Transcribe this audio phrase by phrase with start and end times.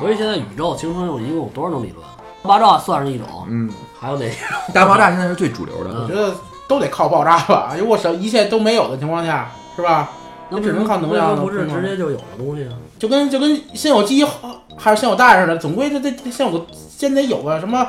[0.00, 2.04] 所以现在宇宙形成有一共有多少种理论？
[2.42, 4.36] 大爆炸算是一种，嗯，还有哪些？
[4.72, 5.90] 大爆炸现在是最主流的。
[5.90, 6.34] 嗯我觉得
[6.66, 7.74] 都得靠爆炸吧。
[7.78, 10.10] 如果什一切都没有的情况下，是吧？
[10.50, 12.72] 那只能靠能量不是直接就有的东西啊？
[12.98, 14.24] 就跟就跟先有鸡
[14.76, 17.86] 还是先有蛋似的，总归这这这先有个先得有个什么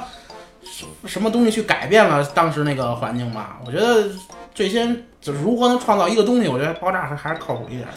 [1.06, 3.60] 什么东西去改变了当时那个环境吧。
[3.66, 4.10] 我觉得
[4.54, 7.88] 最先就是如何能创造一个东西，我觉得爆炸还还是靠谱一点。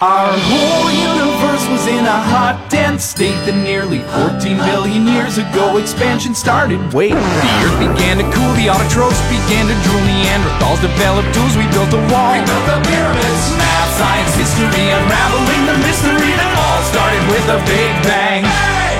[0.00, 5.80] Our whole universe was in a hot, dense state that nearly 14 billion years ago
[5.80, 6.76] expansion started.
[6.92, 11.64] Wait, the earth began to cool, the autotrophs began to drool, Neanderthals developed tools, we
[11.72, 12.36] built a wall.
[12.36, 13.44] We built the pyramids.
[13.56, 18.44] Math, science, history, unraveling the mystery that all started with a big bang.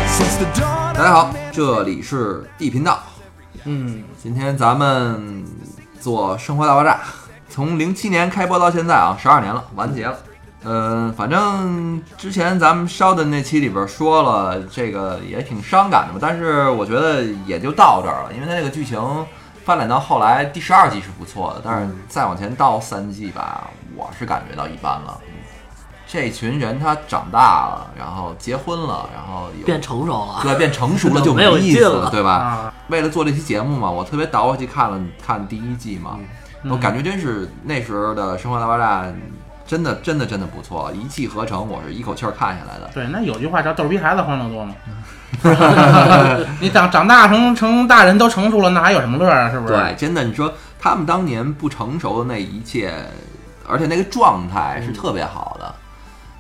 [0.09, 3.03] Since the dawn 大家好，这里是 D 频道。
[3.65, 5.45] 嗯，今天咱们
[6.01, 6.93] 做《生活大爆炸》，
[7.51, 10.17] 从零七年开播到现在啊，十二年了，完结了。
[10.64, 16.20] 嗯、反正之前咱们烧的那期里边说了，这个也挺伤感的嘛。
[16.22, 19.00] 但是我觉得也就到这儿了，因为它这个剧情
[19.64, 25.20] 发展到后来第十二季是不错的，但是再往前到三季吧，我是感觉到一般了。
[26.06, 32.32] 这群人他长大了，然后结婚了，然后有变成熟了，对变成熟了 就没有意思了对吧？
[32.34, 36.20] 啊，为了做这期节目嘛，我特别倒回去看了看第一季嘛，
[36.70, 39.04] 我感觉真是那时候的《生活大爆炸》
[39.72, 42.92] 真的真的真的不错，一气呵成，我是一口气儿看下来的。
[42.94, 44.76] 对，那有句话叫“逗逼孩子欢乐多”嘛。
[46.60, 49.50] 你长长大成成大人都成熟了，那还有什么乐啊？
[49.50, 49.74] 是不是？
[49.74, 52.94] 对，真的，你说他们当年不成熟的那一切，
[53.66, 55.76] 而且那个状态是特别好的。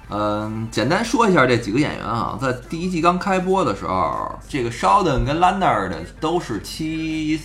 [0.10, 7.40] 嗯，简单说一下这几个演员啊，在第一季刚开播的时候，这个 Sheldon 跟 Leonard 都是七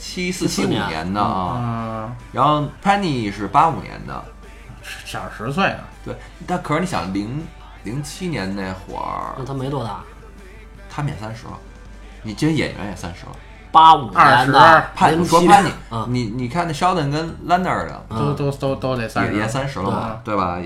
[0.00, 4.24] 七四七五年年的啊，嗯，然后 Penny 是八五年的，
[4.82, 5.78] 小十岁呢。
[6.04, 6.16] 对，
[6.46, 7.46] 但可是你想零
[7.84, 10.00] 零七年那会儿那，他没多大，
[10.90, 11.52] 他们也三十了，
[12.22, 13.32] 你这演员也三十了。
[13.70, 20.60] 八五年的20，潘零七说潘你啊，你你看那 Sheldon 跟 Leonard 的都都都都得三十，也也三十了嘛，对吧？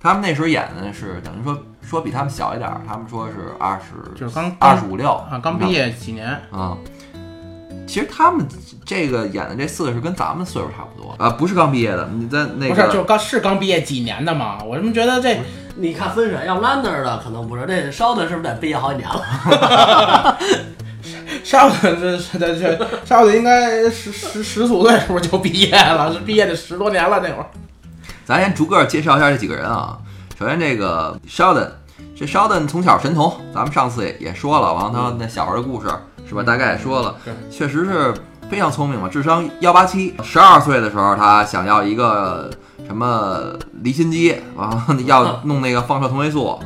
[0.00, 6.76] 他们那时候演的是等于说说比他们小一点儿，他们说是二十就是刚二十五六啊，刚毕业几年，啊。
[7.86, 8.46] 其实他们
[8.84, 12.08] 这个演的这四个是跟咱们岁数差不多啊，不是刚毕业的。
[12.14, 14.58] 你在那不是就是刚是刚毕业几年的嘛？
[14.64, 15.38] 我怎么觉得这
[15.76, 20.38] 你看分水，要 Lander 的可能不是，这烧的是不是得毕业好几年了？
[21.44, 26.12] 烧的这这这烧的应该十十十四五岁是不是就毕业了？
[26.12, 27.46] 是毕业得十多年了那会儿。
[28.24, 29.98] 咱先逐个介绍一下这几个人啊。
[30.38, 31.68] 首先这个 Sheldon，
[32.16, 35.88] 这 Sheldon 从小神童，咱们上次也也说了，完了他那小时候的故事
[36.32, 36.42] 是吧？
[36.42, 38.14] 大概也说了，对确实是
[38.50, 40.14] 非常聪明嘛，智商幺八七。
[40.22, 42.50] 十二岁的时候，他想要一个
[42.86, 46.58] 什么离心机，然后要弄那个放射同位素。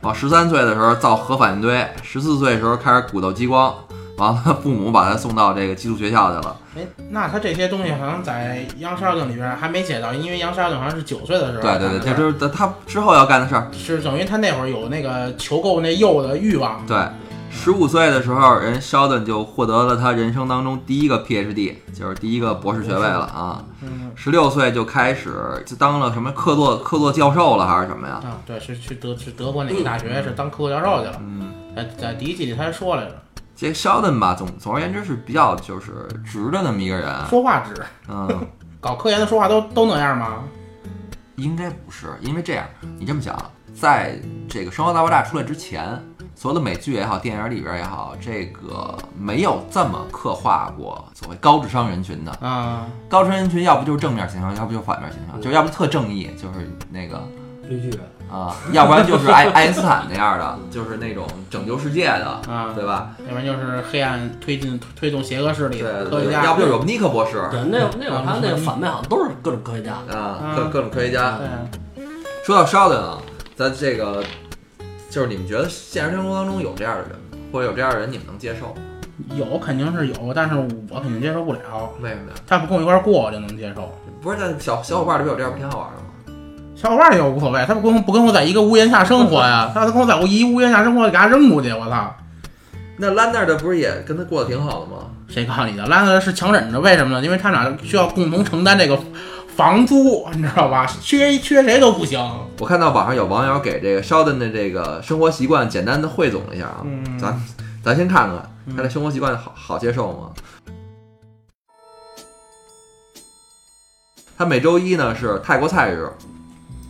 [0.00, 3.72] 往十三岁的时候造核反应堆，十四岁的时候开始鼓捣激光，
[4.16, 6.56] 完了父母把他送到这个寄宿学校去了。
[6.74, 11.62] 哎，那他这些东西好像在《杨少定》里边还没写到，因为杨少定好像是九岁的时候。
[11.62, 13.68] 对对对，这就是他之后要干的事儿。
[13.72, 16.84] 是等于他那会儿有那个求购那铀的欲望。
[16.84, 16.96] 对，
[17.52, 23.64] 十五岁的时候，人 Sheldon 就获得了他人生当中第一个 PhD，就是第一个博士学位了啊。
[23.82, 28.14] 嗯十六岁就开始就当了什么客座客座教授了，还是什么呀？
[28.24, 31.16] 啊，对，是去德是德国哪个大学是当客座教授去了。
[31.20, 33.22] 嗯，在在第一季里他还说来着，
[33.56, 37.08] 这个 Sheldon 吧，总总而言之是比较就是直的那么一个人。
[37.30, 38.46] 说话直，嗯，
[38.80, 40.44] 搞科研的说话都都那样吗？
[41.36, 42.66] 应该不是，因为这样，
[42.98, 43.34] 你这么想，
[43.74, 45.98] 在这个《生活大爆炸》出来之前，
[46.42, 52.32] 所有的美剧也好，电影里边也好，这个没有这么刻画过所谓高智商人群的。
[52.40, 57.22] 啊，高智商人群要不就是正面形象，要不就反面形象，就要不特正义，就是那个
[57.68, 63.10] 绿巨人，啊，要不然就是爱 爱因斯坦那样的，就是那种拯救世界的，啊对吧？
[63.20, 66.44] 要不然就是黑暗推进推动邪恶势力的对对对，科学家。
[66.44, 69.92] 要不就是有尼克博士对，那那会儿他那个反面好像都是各种科学家。
[70.12, 71.38] 啊，各各种科学家。
[71.38, 72.04] 对，
[72.44, 73.18] 说到 Sheldon 啊，
[73.54, 74.24] 咱这个
[75.12, 77.36] 就是你们觉得现实生活当中有这样的人吗？
[77.52, 78.74] 或者有这样的人你们能接受？
[79.36, 80.54] 有肯定是有，但是
[80.88, 81.58] 我肯定接受不了。
[82.00, 82.36] 为什么呀？
[82.46, 83.92] 他不跟我一块儿过，我就能接受。
[84.22, 86.72] 不是，在小小伙伴里边有这样不挺好玩的吗？
[86.74, 89.70] 小伙伴也无所谓，他不跟不跟我在一个屋檐下生活呀？
[89.76, 92.16] 他跟我在我一屋檐下生活，给他扔出去，我操！
[92.96, 95.10] 那兰那儿的不是也跟他过得挺好的吗？
[95.28, 95.84] 谁告诉你的？
[95.88, 97.22] 兰德是强忍着，为什么呢？
[97.22, 98.98] 因为他俩需要共同承担这个
[99.54, 100.86] 房租，你知道吧？
[101.00, 102.18] 缺缺谁都不行。
[102.58, 107.44] 我看到网上有网友给这个 Sheldon 的这个生活习惯简单的汇总了一下啊，嗯咱
[107.84, 110.30] 咱先看看他的生活习惯好好接受吗？
[114.38, 116.10] 他每周一呢是泰国菜日，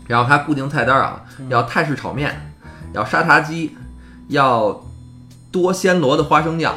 [0.07, 2.53] 然后他固定菜单啊，要泰式炒面，
[2.93, 3.77] 要沙茶鸡，
[4.29, 4.83] 要
[5.51, 6.75] 多鲜螺的花生酱，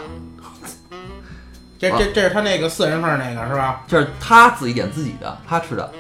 [1.78, 3.82] 这这这是他那个四人份那个是吧？
[3.88, 5.92] 这是他自己点自己的，他吃的。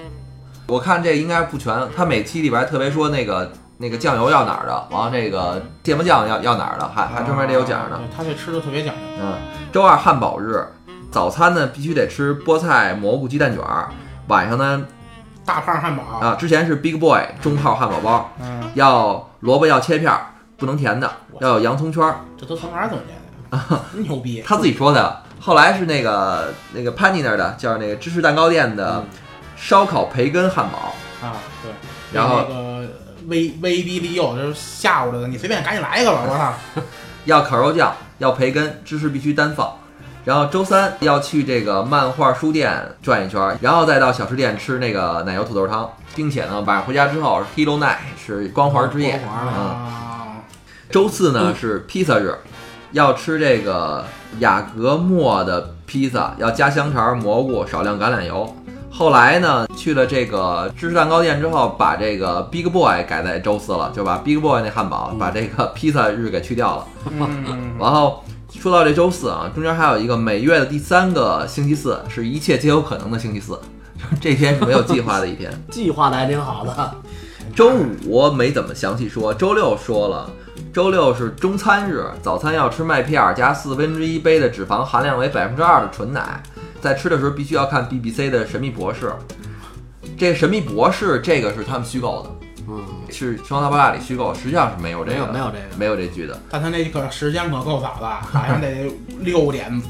[0.67, 7.99] 我看这应该不全，他每期里边还特别说那个那个酱油要哪儿的，完了这个芥末酱要要哪儿的，还还专门得有讲呢。
[7.99, 9.01] 对他这吃的特别讲究。
[9.19, 9.33] 嗯，
[9.71, 10.65] 周二汉堡日，
[11.11, 13.89] 早餐呢必须得吃菠菜蘑菇鸡蛋卷儿，
[14.27, 14.83] 晚上呢
[15.45, 20.27] 大胖汉堡，啊之前是 Big Boy 中号汉堡包，嗯，要萝卜要切片儿，
[20.57, 21.11] 不能甜的，
[21.41, 22.15] 要有洋葱圈儿。
[22.39, 23.81] 这都从哪儿总结的呀？
[23.93, 24.41] 牛逼！
[24.43, 25.21] 他自己说的。
[25.45, 29.05] 后来是那个那个潘妮那儿的，叫那个芝士蛋糕店的
[29.55, 31.71] 烧烤培根汉堡，啊，对。
[32.11, 32.87] 然后那个
[33.27, 36.81] 威威逼利诱，就是吓唬着他，你随便赶紧来一个吧，我操！
[37.25, 39.71] 要烤肉酱，要培根，芝士必须单放。
[40.23, 49.21] 然后周三要去这个漫画书店转一圈，然后再到小吃店吃那个奶油土豆汤，并且呢，晚上回家之后是 Hero Night 是光环之夜。
[49.23, 50.27] 光环嗯，啊，
[50.89, 52.35] 周四呢是披萨日，
[52.95, 54.05] 要吃这个
[54.39, 58.55] 雅格莫的披萨，要加香肠、蘑菇，少量橄榄油。
[58.89, 66.87] 后来呢，去了这个芝士蛋糕店之后，把这个 Big Boy 改在周四了，就把 Big Boy 那汉堡，把这个披萨日给去掉了。
[67.11, 73.59] 嗯，然后说到这周四啊，中间还有一个每月的第三个星期四，是一切皆有可能的星期四，
[74.21, 75.51] 这天是没有计划的一天。
[75.69, 76.95] 计划的还挺好的。
[77.53, 77.73] 周
[78.05, 80.29] 五没怎么详细说，周六说了。
[80.75, 86.43] 周六是中餐日，早餐要吃麦片儿加四分之一杯的脂肪含量为百分之二的纯奶。
[86.81, 89.05] 在吃的时候必须要看 BBC 的《神秘博士》。
[90.17, 92.29] 这个《神秘博士》这个是他们虚构的，
[92.67, 95.63] 嗯，是《生活大爆炸》里虚构，实际上是没有这没个有没有这个。
[95.77, 96.37] 没有这剧的。
[96.49, 98.07] 但他那个时间可够早的，
[98.37, 98.91] 好像得
[99.21, 99.81] 六点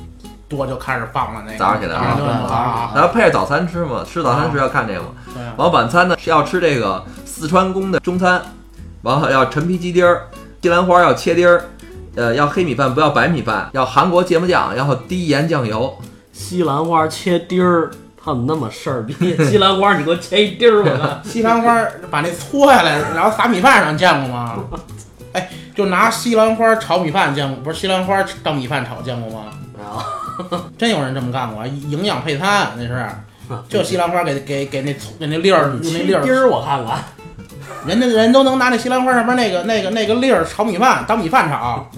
[0.47, 1.57] 多就开始放了那个。
[1.57, 2.91] 早上起来啊。
[2.93, 5.07] 然后配着早餐吃嘛，吃早餐时要看这个嘛。
[5.33, 8.39] 对啊，完晚餐呢是要吃这个四川宫的中餐，
[9.01, 10.27] 完后要陈皮鸡丁儿，
[10.65, 11.63] 西兰花要切丁儿，
[12.15, 15.95] 呃，要黑米饭不要白米饭，要韩国芥末酱，然后低盐酱油。
[16.33, 19.13] 西兰花切丁儿，他怎么那么事儿逼。
[19.45, 21.21] 西兰花你给我切一丁儿，我看。
[21.23, 24.55] 西兰花把那搓下来，然后撒米饭上，你见过吗？
[25.33, 29.51] 哎，就拿西兰花炒米饭见过，不是西兰花当米饭炒见过吗？
[29.77, 33.05] 没有真有人这么干过，营养配餐那是，
[33.69, 37.03] 就西兰花给给给那给那粒儿用那粒儿，切丁儿，我看看。
[37.87, 41.89] 人家人都能拿那西兰花上面那个那个那个粒儿炒米饭当米饭炒。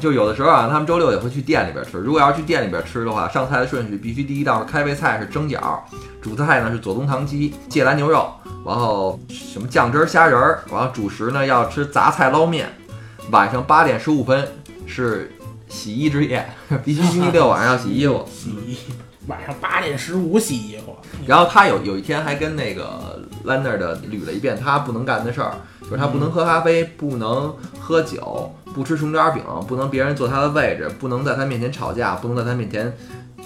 [0.00, 1.96] 就有的时候啊，他们周六也会去店里边吃。
[1.98, 5.78] 如果要是去店里边吃的话，上菜的顺序必须第一道是开胃菜是蒸饺，
[6.20, 8.30] 主菜呢是左宗棠鸡、芥蓝牛肉，
[8.66, 12.68] 然后什么酱汁儿虾仁儿，然后主食呢要吃杂菜捞面。
[13.30, 14.46] 晚上八点十五分
[14.86, 15.32] 是
[15.68, 16.46] 洗衣之夜，
[16.84, 18.28] 必须星期六晚上要洗衣服。
[18.30, 18.76] 洗衣，
[19.26, 20.94] 晚上八点十五洗衣服。
[21.26, 32.96] 然后他有有一天还跟那个的捋了一遍他不能干的事儿，就是他不能喝咖啡，不能喝酒，不吃熊掌饼，不能别人坐他的位置，不能在他面前吵架，不能在他面前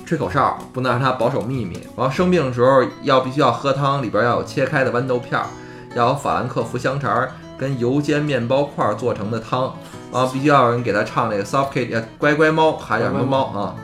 [0.07, 1.79] 吹口哨，不能让他保守秘密。
[1.97, 5.47] 然后生病的时候要必须要喝汤，里边要有切开的豌豆片儿，
[5.95, 9.75] 要有法兰克福香肠儿跟油煎面包块儿做成的汤，
[10.13, 13.75] 然后必须要有人给他唱那个 Soft Kid 呃乖乖猫，还叫什么猫啊？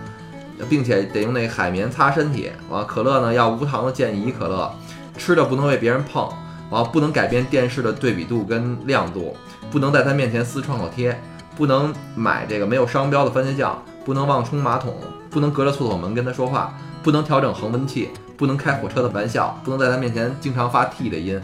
[0.68, 2.52] 并且得用那海绵擦身体。
[2.70, 4.72] 完了，可乐呢要无糖的健怡可乐，
[5.16, 6.28] 吃的不能被别人碰，
[6.70, 9.36] 然后不能改变电视的对比度跟亮度，
[9.70, 11.18] 不能在他面前撕创口贴，
[11.56, 14.94] 不能买这个没有商标的番茄酱，不能忘冲马桶，
[15.30, 21.40] 不能隔着厕所门跟他说话，不能调整恒温器，不能开火车的玩笑，不能在他面前经常发 T 的音。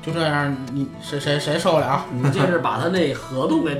[0.00, 2.04] 就这样，你谁谁谁受得了？
[2.10, 3.78] 你这是把他那合同给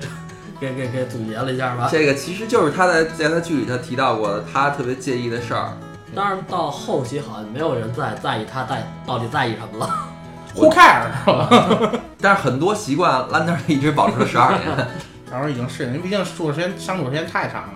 [0.61, 1.89] 给给给总结了一下吧？
[1.91, 5.73] 这个其实就是他在在他剧里他提到过的，他特别介意的事儿。
[6.15, 10.09] 当然到后期好像没有人在在意他在到底在意什么了。
[10.55, 12.01] Who care 是吧？
[12.21, 14.89] 但是很多习惯，兰德一直保持了十二年。
[15.31, 17.75] 小时候已经适应，因为毕竟住的时间相处时间太长了。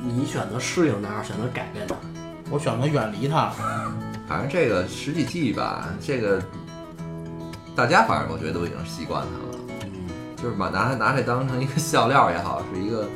[0.00, 1.98] 你选择适应哪儿，选择改变哪儿。
[2.50, 3.50] 我选择远离他。
[4.28, 6.40] 反正这个实际记忆吧，这个
[7.74, 9.90] 大家反正我觉得都已经习惯他了，嗯，
[10.36, 13.08] 就是把拿拿这当成一个笑料也好，是一个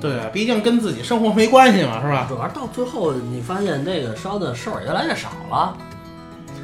[0.00, 2.26] 对，毕竟跟自己生活没关系嘛，是吧？
[2.28, 5.76] 主要到最后你发现这个烧的事儿越来越少了。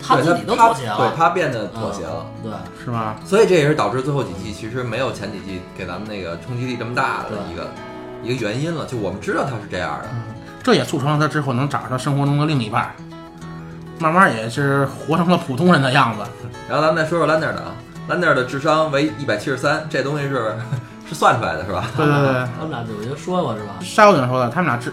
[0.04, 2.26] 他自己都他妥协了，对他变得妥协了。
[2.42, 2.52] 对，
[2.84, 3.14] 是吗？
[3.24, 7.70] 所以这也是导致最后几季其实没有前几季给咱们那个冲击力这么大的一个
[8.22, 8.84] 一个原因了。
[8.84, 10.08] 就我们知道他是这样的，
[10.60, 12.92] 这也促成了他之后能找到生活中的另一半，
[14.00, 16.24] 慢慢也是活成了普通人的样子。
[16.68, 17.72] 然后咱们再说说兰德尔的啊，
[18.08, 20.56] 兰德尔的智商为一百七十三，这东西是
[21.09, 21.85] 是算出来的是吧？
[21.97, 23.75] 对对对，他们俩就已经说过是吧？
[23.80, 24.92] 沙丘顿说的，他们俩智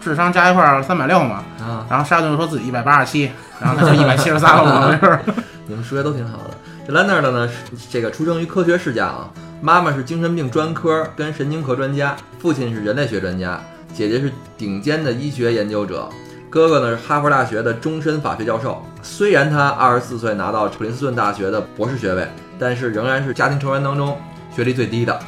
[0.00, 5.18] 智商加一块儿三百六嘛，啊，然后沙丘顿说自己一百八十七，然后他就一百七十三了嘛，没事。
[5.66, 6.50] 你们数学都挺好的。
[6.86, 9.30] 这兰德尔的呢，是这个出生于科学世家啊，
[9.62, 13.58] 妈妈是精神病专科跟神经科专家，父亲是人类学专家，
[13.94, 16.06] 姐姐是顶尖的医学研究者，
[16.50, 18.84] 哥哥呢是哈佛大学的终身法学教授。
[19.02, 24.18] 虽然他二十四岁拿到普林斯顿大学的博士学位，但是仍然是家庭成员当中
[24.54, 25.18] 学历最低的。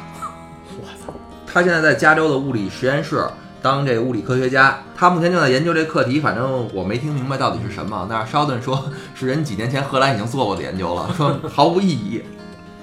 [1.51, 3.25] 他现在在加州的物理实验室
[3.61, 8.05] 当这个物理科学家，他目前正在研究这课题，反正我没听明白到底是什么。
[8.09, 12.21] 但是肖顿说是人几年前荷兰已经做过的研究了，说毫无意义。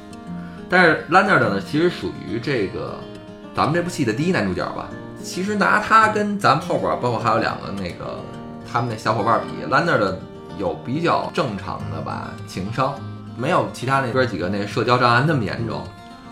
[0.69, 2.99] 但是兰纳尔呢，其实属于这个
[3.55, 4.89] 咱们这部戏的第一男主角吧。
[5.23, 8.19] 其实拿他跟咱们后边，包括还有两个那个
[8.71, 10.19] 他们那小伙伴儿比，兰纳尔的
[10.59, 12.95] 有比较正常的吧情商，
[13.37, 15.83] 没有其他那哥几个那社交障碍那么严重。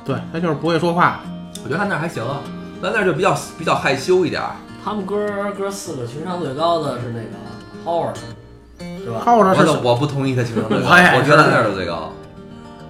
[0.04, 1.20] 对他就是不会说话，
[1.64, 2.40] 我觉得兰纳尔还行啊，
[2.82, 4.50] 兰纳尔就比较比较害羞一点儿。
[4.84, 5.16] 他们哥
[5.56, 7.28] 哥四个情商最高的是那个
[7.84, 8.16] Howard，
[9.04, 12.12] 是吧靠着是我的我不同意他情商最高， 我也我觉得兰纳尔的最高。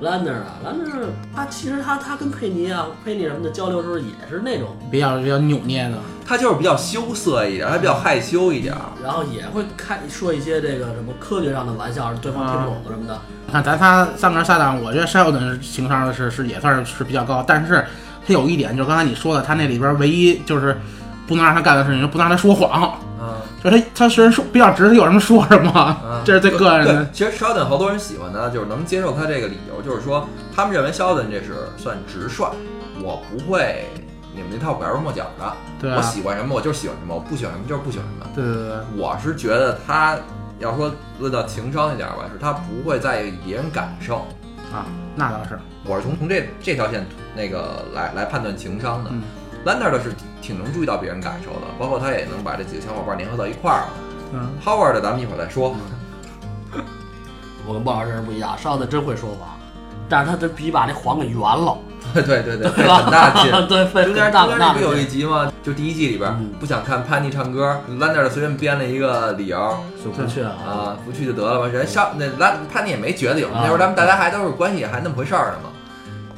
[0.02, 5.96] ？Lander 啊，Lander，他其实他他跟佩妮啊、佩妮什么的交流的时候也是那种，比较比较扭捏的。
[6.26, 8.74] 他就是比较羞涩一点，他比较害羞一点。
[9.02, 13.20] 然后也会开说一些这个什么科学上的玩笑，对方听不懂什么的。
[13.46, 17.84] 你看咱仨三个搭档，我觉得沙丘顿情商是是也算是是比较高，但是
[18.26, 20.78] 他有一点就是刚才你说的，他那里边唯一就是
[21.26, 22.98] 不能让他干的事情，就不能让他说谎。
[23.20, 27.12] 嗯就是他他虽然说比较直，他有什么说什么，嗯，这是最个人的对。
[27.12, 32.50] 其实肖顿好多人喜欢他，就是能接受他这个理由，就是说他们认为肖顿这是算直率，
[33.00, 33.86] 我不会
[34.34, 35.52] 你们那套拐弯抹角的。
[35.80, 38.26] 对啊我，喜欢什么我就喜欢什么，我不喜欢什么就是不喜欢什么。
[38.34, 40.16] 对对对对，我是觉得他
[40.58, 44.26] 要说论到情商一点吧，是他不会在意别人感受。
[44.72, 45.56] 啊，那倒是。
[45.84, 49.10] 我是从从这这条线那个来来判断情商的。
[49.12, 49.22] 嗯
[49.64, 53.88] 兰纳尔的是挺能注意到别人感受的，包括他也能把这几个小伙伴联合到一块儿了。
[54.32, 55.72] 嗯，Howard 的咱们一会儿再说。
[57.64, 59.50] 我跟鲍老师不一样，上次真会说谎，
[60.08, 61.78] 但是他这必须把这谎给圆了，
[62.12, 62.96] 对对 对，费对吧？
[62.96, 63.68] 很大劲。
[63.68, 65.06] 对，费中间中间不有一。
[65.06, 65.52] 集吗？
[65.62, 71.68] 就第一季里边、嗯不想看潘妮唱歌，，Lander 随便编了一个理由就不去啊，啊，不去就得了吧。
[71.68, 75.68] 人上那兰潘妮也没觉得有那时候咱们大家还都是关系还那么回事儿呢嘛。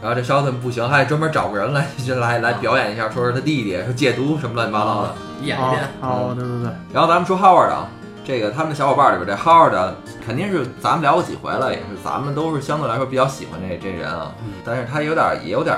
[0.05, 1.87] 然后这肖顿不行，还专门找个人来
[2.21, 5.09] 来来表演一下，说是他弟弟，说戒毒什么乱七八糟的。
[5.09, 5.81] 哦演一遍。
[6.03, 7.87] 哦，对对对，然后咱们说 Howard 啊，
[8.23, 9.95] 这个他们的小伙伴里边，这 Howard 啊
[10.27, 14.31] 肯定是咱们聊过几回了，也是咱们都是相对来说比较喜欢这这人啊，
[14.63, 15.75] 但是他有点也有点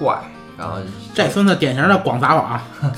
[0.00, 0.18] 怪，
[0.58, 0.74] 然后
[1.14, 2.60] 这孙子典型的广撒网，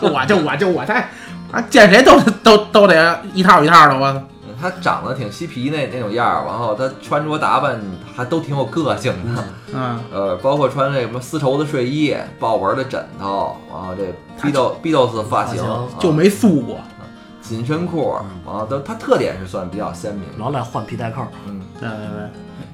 [0.00, 1.08] 我就我就我在
[1.50, 4.20] 啊，见谁都都都得一套一套的，我操！
[4.64, 7.78] 他长得挺嬉皮那那种样儿，然后他穿着打扮
[8.16, 9.44] 还都挺有个性的，
[9.74, 14.04] 嗯，呃，包括穿这什么丝绸的睡衣、豹纹的枕头，然后这
[14.40, 15.86] Beatles Beatles 的发型，发型啊。
[16.00, 16.78] 就没素过。
[17.42, 18.16] 紧身裤，
[18.46, 20.22] 然后都他特点是算比较鲜明。
[20.38, 21.60] 老来换皮带扣，嗯。
[21.78, 21.98] 对对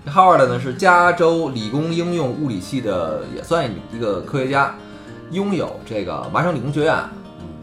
[0.04, 4.72] 对，，Howard 呢是加州理工应用物理系的，也算一个科学家，
[5.32, 6.96] 拥有这个麻省理工学院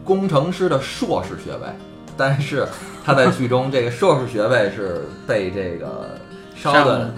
[0.04, 1.66] 工程师的硕士学位，
[2.14, 2.68] 但是
[3.08, 6.10] 他在剧中这个硕士学位是被这个
[6.54, 7.10] 烧的，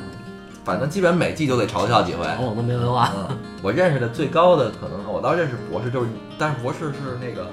[0.65, 2.25] 反正基本每季都得嘲笑几回。
[2.39, 3.11] 我都没文化。
[3.17, 7.51] 嗯，我认识的最高的可能，我倒认识博士，就是但是博士是那个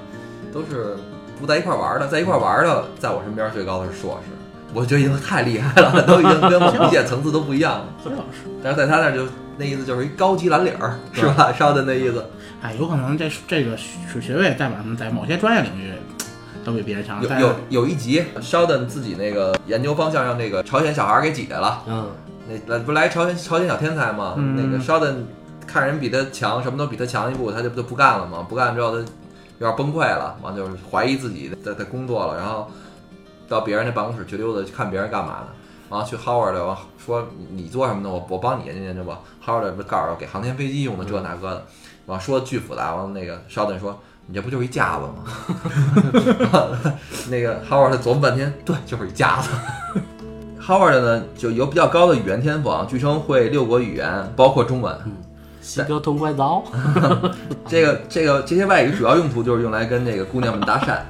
[0.52, 0.96] 都是
[1.40, 4.30] 不在一块玩的，在一块玩的，在我身边最高的是硕士，
[4.72, 7.86] 我觉得已经太厉害了，都已经跟我理解层次都不一样了。
[8.04, 8.16] 就是。
[8.62, 9.26] 但是在他那儿就
[9.56, 11.52] 那意思就是一高级蓝领儿，是吧？
[11.52, 12.24] 烧的那意思。
[12.62, 15.92] 哎，有可能这这个学学位代表什么，在某些专业领域
[16.70, 17.22] 都比别人强。
[17.22, 22.10] 有有有一集，烧的自己那个研究方向让那个朝鲜小孩儿给挤来了，嗯，
[22.48, 24.34] 那来不来朝鲜朝鲜小天才吗？
[24.36, 25.16] 嗯那个烧的
[25.66, 28.46] 看人比他强，什么都比他强一步，他就就不干了嘛。
[28.48, 28.98] 不干之后他
[29.58, 32.70] 有点崩溃了，完就是怀疑自己在在工作了，然后
[33.48, 35.48] 到别人那办公室去溜达，去看别人干嘛呢？
[35.90, 38.10] 然后去 Howard 完说你你做什么呢？
[38.10, 39.20] 我我帮你研究研究吧。
[39.44, 41.66] Howard 不告诉我给航天飞机用的这那个的，
[42.04, 42.94] 完了说的巨复杂。
[42.94, 43.98] 完了那个烧顿说
[44.28, 45.24] 你这不就是一架子吗？
[47.30, 49.48] 那个 Howard 琢磨半天，对，就是一架子。
[50.60, 54.96] Howard 呢就有比较高的语言天赋啊，据称会六国语言，包括中文。
[55.06, 55.12] 嗯
[55.60, 56.64] 西哥痛快刀，
[57.68, 61.00] 这个这个这些外语主要用途就是用来跟这个姑娘们搭讪。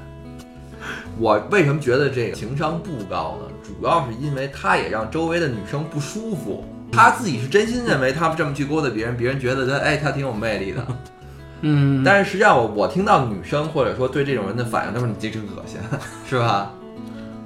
[1.17, 3.47] 我为什么觉得这个情商不高呢？
[3.63, 6.65] 主要是因为他也让周围的女生不舒服。
[6.91, 10.85] 他自己是真心认为他这么去勾搭别人，别人觉得他哎他挺有魅力的。
[11.63, 15.79] 嗯，但是实际上我我听到女生或者说对这种人的反应都是你这真恶心，
[16.29, 16.71] 是吧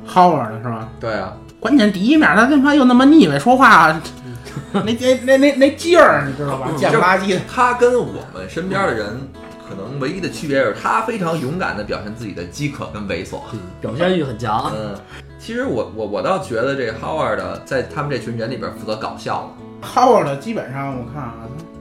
[0.07, 0.88] ？Howard 的是吧？
[1.00, 3.88] 对啊，关键第一面他他妈又那么腻歪，说话
[4.73, 6.66] 那那那那那劲儿，你知道吧？
[6.71, 7.40] 嗯贱不拉几的。
[7.50, 8.04] 他跟我
[8.35, 9.07] 们身边的人
[9.69, 13.38] 可能唯一的区别是他非常勇敢地表现自己的饥渴跟猥琐。
[13.52, 14.71] 嗯表现欲很强。
[14.76, 14.95] 嗯，
[15.38, 19.88] 其实我我我倒觉得这个 Howard 在他们这群人里边负责搞笑了。
[19.95, 21.72] Howard 基本上我看啊，他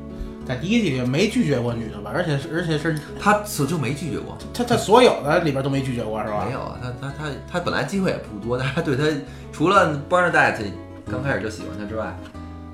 [0.52, 2.12] 在第一季里没拒绝过女的吧？
[2.14, 6.44] 而且是而且是他此就没拒绝过，他他所有的里边都没拒绝过是吧？
[6.46, 9.06] 没有啊，他他他他本来机会也不多，大家对他
[9.54, 10.66] 除了 Bernadette
[11.10, 12.14] 刚开始就喜欢他之外，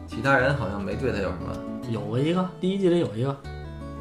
[0.07, 1.55] 其他人好像没对他有什么
[1.91, 3.37] 有过一个，第一季里有一个，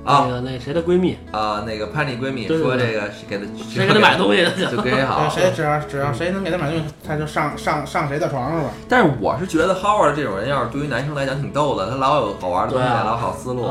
[0.06, 1.64] 那啊个那谁的闺蜜，啊。
[1.66, 4.50] 那个潘丽闺蜜说这个是给她谁给她买东西的？
[4.70, 8.70] 就跟谁好，谁只要只要谁能给她买东西，她就上上上谁的床上吧？
[8.88, 13.68] 但是我是觉得 Howard 这种人，要是对于男生来讲挺逗的，他老有好玩的东西，老好思路，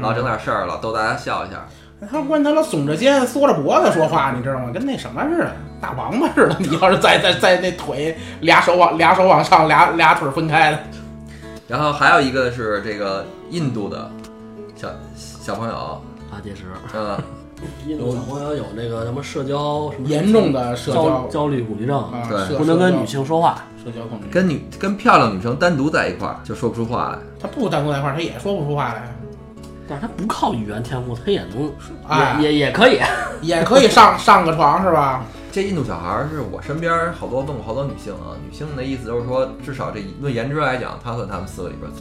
[0.00, 1.66] 老整点事儿，老逗大家笑一下。
[2.10, 4.70] 他关键他老耸着肩、缩着脖子说话，你知道吗？
[4.72, 6.56] 跟那什么似的，大王八似的。
[6.58, 10.78] 你要是在在在那腿俩手往俩手往上，俩俩腿分开的，
[11.68, 14.23] 然后还有一个是这个印度的小
[15.44, 16.00] 小朋友，
[16.32, 16.62] 阿结石，
[16.94, 17.18] 嗯，
[17.86, 23.62] 印度小朋友有那个什么社交什么严重的社焦交焦虑恐惧症，啊，对社不能跟女性说话。
[23.84, 24.26] 社交恐惧。
[24.30, 27.18] 跟女跟漂亮女生单独在一块儿就说不出话来。
[27.38, 29.14] 他不单独在一块儿，他也说不出话来，
[29.86, 31.70] 但是他不靠语言天赋，他也能，
[32.08, 32.98] 哎也也也可以。
[33.42, 35.22] 也可以上上个床是吧？
[35.52, 41.92] 这印度小孩儿是我身边儿好多问过好多女性啊，女性的意思就是说，至少这论颜值来讲，他算他们四个里边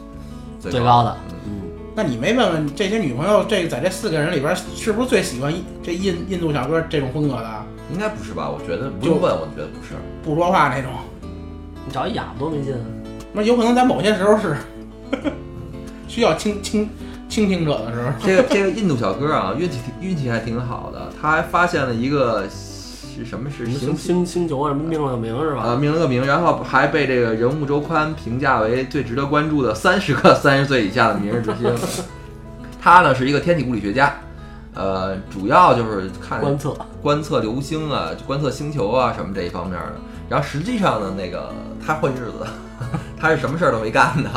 [0.62, 7.64] 最最高的嗯，嗯，那你没问问这些女朋友，这个在这四个人里边，是不是最喜欢这印印度小哥这种风格的？
[7.92, 8.50] 应该不是吧？
[8.50, 9.94] 我觉得不用问，我觉得不是。
[10.24, 10.92] 不说话那种，
[11.86, 12.80] 你找一哑巴多没劲啊。
[13.32, 14.56] 那有可能在某些时候是
[16.08, 16.90] 需要倾倾
[17.30, 18.12] 倾听者的时候。
[18.26, 22.48] 这个这个印度小哥啊，运气运气还挺好的，他还发现了一个
[23.16, 25.76] 是什么是星星星球什么命了个名是吧啊，吧？
[25.76, 31.72] 命了个名，然后还被这个人物周刊评价为最值得关注的三十个三十岁以下的明日之星。
[32.82, 34.14] 他呢是一个天体物理学家，
[34.74, 39.94] 呃，主要就是看观测，观测流星啊、观测星球啊什么这一方面的。
[40.28, 41.54] 然后实际上呢，那个
[41.86, 42.46] 他混日子，
[43.18, 44.30] 他是什么事儿都没干的。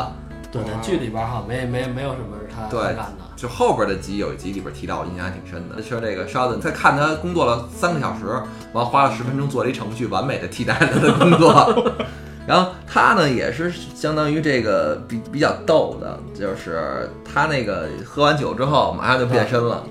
[0.49, 3.26] 对，剧里边哈没没没有什么是他对他干的。
[3.37, 8.25] 就后边的集有一集里边提到，我印象还挺深的，说这个烧的，他看他工作了三个小时，
[8.73, 11.93] 完花了十分钟做了一程序，完美的替代了他的工作。
[12.47, 19.83] 然后他呢也是相当于这个比比较逗的，就是他那个喝完酒之后马上就变身了，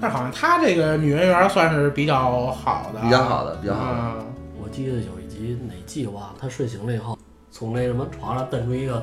[0.00, 3.88] 但好像他这个女人缘算是比较好的，比较好的，比较好的。
[3.88, 4.14] 啊
[4.62, 7.16] 我记得有一集哪季我忘了，他睡醒了以后，
[7.50, 9.02] 从那什么床上蹬出一个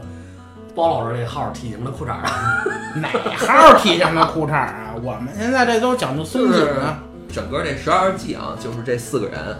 [0.73, 2.23] 包老师这号体型的裤衩儿，
[3.01, 4.93] 哪号体型的裤衩啊？
[5.01, 7.03] 我们现在这都讲究松紧啊。
[7.31, 9.57] 整个这十二季啊，就是这四个人，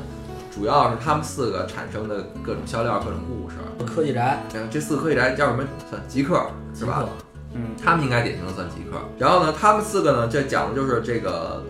[0.54, 3.56] 主要是他们四个产生的各种笑料、各种故事。
[3.86, 5.64] 科技宅这四个科技宅叫什么？
[5.90, 7.04] 算极客是吧？
[7.54, 8.98] 嗯，他们应该典型的算极客。
[9.18, 11.64] 然后呢，他们四个呢，这讲的就是这个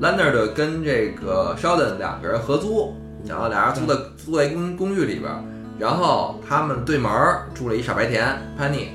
[0.00, 2.94] Leonard 跟这个 Sheldon 两个人合租，
[3.26, 5.42] 然后俩人租在租在一公公寓里边儿，
[5.78, 8.26] 然后他们对门儿住了一傻白甜
[8.58, 8.88] Penny，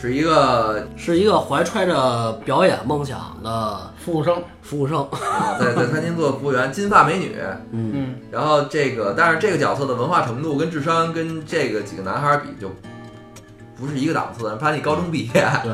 [0.00, 5.00] 是一个是一个怀揣着表演梦想的服务生，服务生。
[5.10, 7.36] 啊在在餐厅做服务员，金发美女。
[7.72, 12.70] 嗯，嗯，然后这个，但是这个角色的文化程度跟智商跟这个几个男孩儿比就
[13.76, 14.58] 不是一个档次的。
[14.58, 15.32] Penny 高中毕业，
[15.62, 15.72] 对，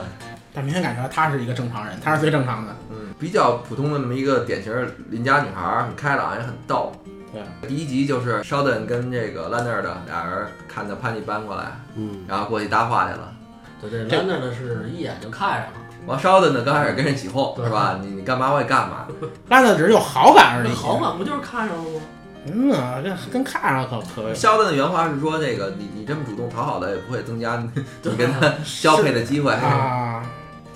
[0.54, 2.74] 但明显感觉她是一个正常人，她是最正常的。
[2.90, 4.72] 嗯，比较普通的那么一个典型
[5.10, 6.92] 邻家女孩儿，很开朗也很逗。
[7.32, 13.32] 对，第一集就是 Sheldon 跟这个 Leonard 俩人看到潘妮搬过来，嗯，然后过去搭话去了。
[13.80, 15.72] 对，这兰纳呢是一眼就看上了。
[16.06, 17.98] 完 Sheldon 呢刚开始跟人起哄是吧？
[18.02, 19.06] 你你干嘛我也干嘛。
[19.48, 20.72] 拉的只是有好感而已。
[20.72, 22.00] 好感不就是看上了吗？
[22.46, 29.52] 嗯啊，这跟看上可可 Sheldon 的原话是说，这个你你这么主动讨好的，也不会增加你 你跟他交配的机会。
[29.52, 30.22] 啊，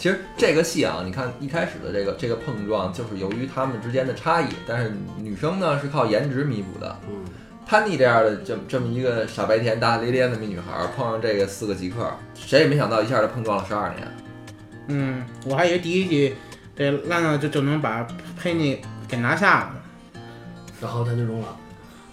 [0.04, 6.94] 其实这个戏啊，你看一开始的这个这个碰撞，就是由于他们之间的差异，但是女生呢是靠颜值弥补的。
[7.08, 7.24] 嗯，
[7.64, 14.06] 潘妮这样的这么这么一个傻白甜、大大咧咧的一女孩，碰上这个四个极客，谁也没想到一下就碰撞了十二年。
[14.88, 16.36] 嗯，我还以为第一季
[16.76, 18.06] 这拉娜就就能把
[18.38, 19.72] 佩妮给拿下了
[20.82, 21.56] 然后全剧终了，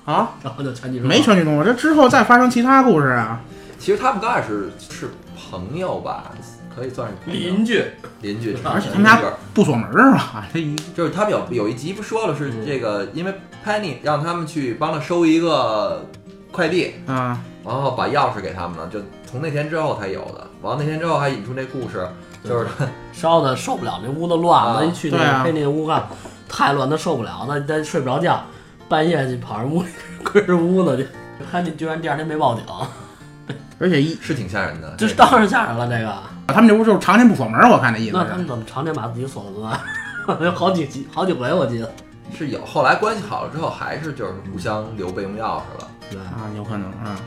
[0.06, 1.14] 啊，然后就全剧终了。
[1.14, 3.42] 没全剧终了，这之后再发生其他故事啊。
[3.78, 6.32] 其实他们刚开始是朋友吧，
[6.76, 7.84] 可以算是邻居，
[8.22, 9.22] 邻居，而且他们家
[9.54, 13.34] 不锁门儿啊，这 一就是他们有有一集不说了是这个，因为
[13.66, 16.06] Penny 让他们去帮他收一个
[16.52, 20.48] 快递，嗯，然后把钥匙给他们了，就从那天之后才有的。
[20.62, 22.08] 完了那天之后还引出那故事，
[22.44, 22.68] 就是
[23.12, 26.08] 烧的受不了，那屋子乱，啊他一去那对啊个黑那屋看，
[26.48, 28.44] 太乱，他受不了，他他睡不着觉，
[28.88, 29.90] 半夜去跑人屋里
[30.24, 31.08] 窥着屋子去，
[31.52, 32.64] 他居然第二天没报警，
[33.80, 34.94] 而且一是挺吓人的。
[34.98, 36.14] 这是当然吓人了，这个。
[36.54, 38.18] 他们这屋就是常年不锁门儿，我看那意思。
[38.18, 39.52] 那他们怎么常年把自己锁了
[40.28, 40.38] 门？
[40.46, 41.92] 有好几集好几回我记得。
[42.38, 45.88] 是有后来关系好了之后，还是就是互相留备用钥匙了。
[46.10, 47.20] 对，啊，有可能啊。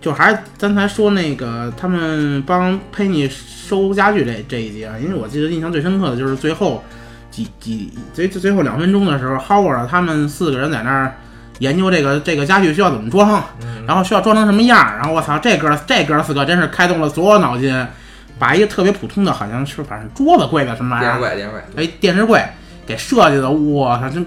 [0.00, 6.84] 就还是刚才说那个，他们帮佩妮收家具这这一集啊，因为我记得印象最深刻的就是最后
[7.30, 11.16] 几几最最最后两分钟的时候，Howard 他们四个人在那儿
[11.58, 13.42] 研究这个这个家具需要怎么装，
[13.86, 17.86] 然后需要装成什么样儿，然后我操，这哥这哥四个真是开动了所有脑筋，
[18.38, 22.44] 把一个特别普通的好像是反正桌子柜子什么玩意儿，电视柜，电视柜，哎，电视柜
[22.86, 24.24] 给设计的，我操，真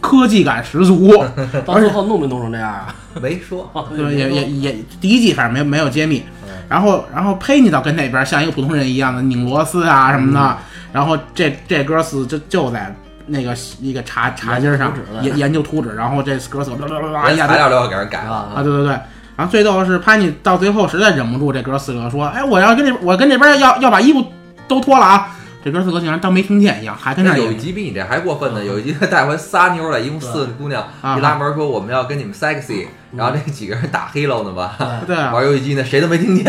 [0.00, 1.24] 科技感十足。
[1.64, 2.94] 到最后弄没弄成这样啊？
[3.22, 3.70] 没说。
[3.96, 6.22] 对，也也也第一季反正没没有揭秘，
[6.68, 10.58] 然后然后佩妮倒跟那边像一个普通人一样的拧螺丝啊什么的，
[10.92, 12.94] 然后这这哥四就就在
[13.26, 18.32] 那个一个茶茶几上研究图纸研 研究图纸，然后这哥四个叭叭叭叭一下连材料都要给人改了。
[18.32, 18.98] 啊，啊，对对对。
[19.36, 24.24] 然后最逗的是，潘妮到最后实在忍不住，这哥四个说：“哎，我要跟这我跟这边要要把衣服
[24.68, 35.32] 都脱了啊！”这哥四个竟然当没听见一样，还跟那有一集比你这还过分呢，有一集他带回仨妞来，一共四个姑娘，啊一拉门说我们要跟你们 sexy，然后这几个人打黑喽呢吧，对啊。
[35.34, 36.44] 玩游戏机呢，谁都没听见。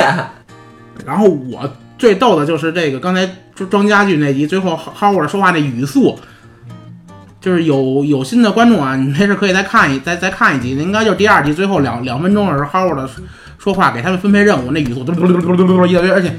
[1.05, 6.19] 然后我最逗的就是这个刚才装装家具那集，最后 Howard 说话那语速，
[7.45, 13.07] 就是有有新的观众啊，你没事可以再看一再再看一集，应该就是第二集最后两两分钟的时候，Howard
[13.59, 16.33] 说话给他们分配任务，那语速嘟嘟嘟嘟嘟嘟一大堆，而且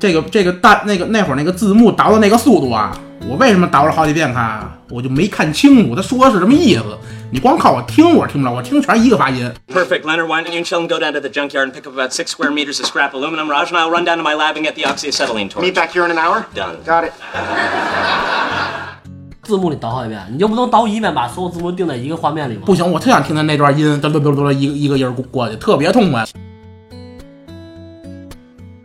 [0.00, 4.72] 这个这个大那个那会儿那个字幕倒的那个速度啊，我为什么倒了好几遍看啊？
[4.88, 6.84] 我就没看清楚他说的是什么意思。
[7.30, 9.52] 你光靠我听，我听不了，我听全是一个发音。
[9.68, 10.26] Perfect, Leonard.
[10.26, 12.28] Why don't you and Sheldon go down to the junkyard and pick up about six
[12.28, 14.74] square meters of scrap aluminum, Raj, and I'll run down to my lab and get
[14.74, 15.62] the oxyacetylene torch.
[15.62, 16.46] Meet back here in an hour?
[16.54, 16.78] Done.
[16.86, 17.12] Got it.
[19.42, 22.62] 字幕里导好几遍，你就不能导一遍把所有字幕定在一个画面里吗？
[22.64, 26.24] 不行，我特想听他那段音，嘟嘟嘟嘟一个一个音儿过过去，特别痛快。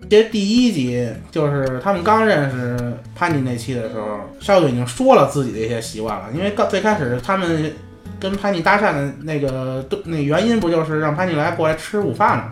[0.09, 7.71] 这第一集就是他们刚认识潘妮那期的时候，少队已经说了自己的一些习惯了，因为刚最开始他们
[8.19, 12.51] 跟潘妮搭讪的那个那原因不就是让潘妮来过来吃午饭吗？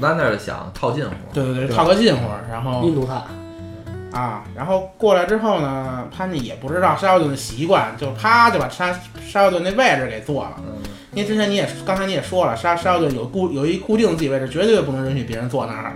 [0.00, 3.22] 弯那儿想套近乎，对对对，套个近乎，然后印度菜，
[4.12, 8.92] 啊，然后过来之后呢，潘妮也不知道沙顿的习惯，就啪就把沙
[9.26, 10.56] 沙顿那位置给坐了。
[11.12, 15.92] 因为之前你也刚才你也说了，沙沙顿有固有一固定自己位置，绝对不能允许别人坐那儿。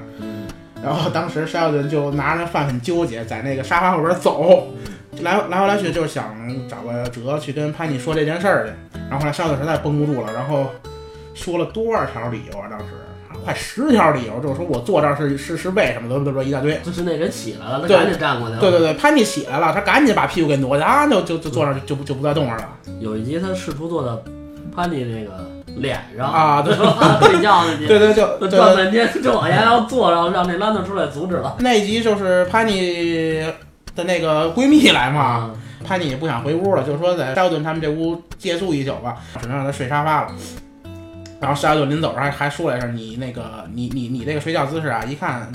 [0.82, 4.68] 然后当时沙顿就拿着饭很纠结，在那个沙发后边走，
[5.20, 6.34] 来来回来去就是想
[6.68, 8.98] 找个辙去跟潘妮说这件事儿去。
[9.08, 10.66] 然后后来沙顿实在绷不住了，然后
[11.34, 12.66] 说了多少条理由啊？
[12.68, 12.86] 当时
[13.44, 16.80] 快十条理由，就是说我坐这儿是是是为什么，怎么怎么一大堆。
[16.84, 18.60] 就是那人起来了，他赶紧站过去了。
[18.60, 22.68] 对对对，潘妮起来了，他赶紧把屁股给挪下，啊，就就就坐那儿就不就不再动着了。
[23.00, 24.20] 有一集他试图坐到
[24.74, 31.56] 潘妮那个脸上啊 对吧睡觉那集，对对，就就对对，转半天就往下要坐，然后让那兰特出来阻止了。
[31.58, 33.40] 那一集就是潘妮
[33.94, 35.50] 的那个闺蜜来嘛，啊，
[35.84, 40.32] 潘妮也不想回屋了，就说在沙顿他们这屋借宿一宿吧，只能让她睡沙发了。
[41.42, 45.50] 然后沙就临走时还还说了一声：“你那个你你你这个睡觉姿势啊，一看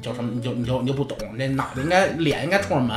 [0.00, 2.96] 就什么你就你就你就不懂，这脑袋应该脸应该冲着门，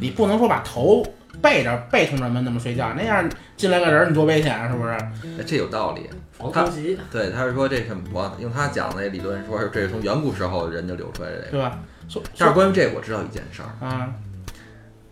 [0.00, 1.04] 你不能说把头
[1.42, 4.92] 背着背冲着门那么睡觉，那样进来个人你多危险啊，是不是？
[4.92, 6.08] 哎这有道理。
[6.32, 8.02] 防偷袭，对，他是说这什么？
[8.14, 11.50] 我用他讲的那理论说是这是从远古时候人就流出来的这个。
[11.50, 11.78] 对吧？
[12.08, 14.08] 说但是关于这个我知道一件事儿，啊，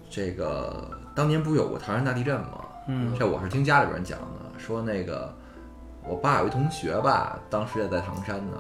[0.09, 2.61] 这个当年不是有过唐山大地震吗？
[2.89, 5.37] 嗯这我是听家里边人讲的，说那个
[6.09, 8.57] 我爸有一同学吧，当时也在唐山呢，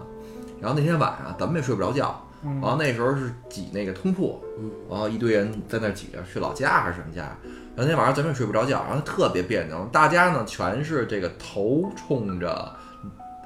[0.61, 4.42] 然后那天晚上咱们也睡不着觉，嗯然后那时候是挤那个通铺，
[4.90, 7.22] 然后一堆人在那挤着，去老家还是什么家？
[7.22, 12.72] 然后那天晚上咱们也睡不着觉，然后特别别扭，大家呢全是这个头冲着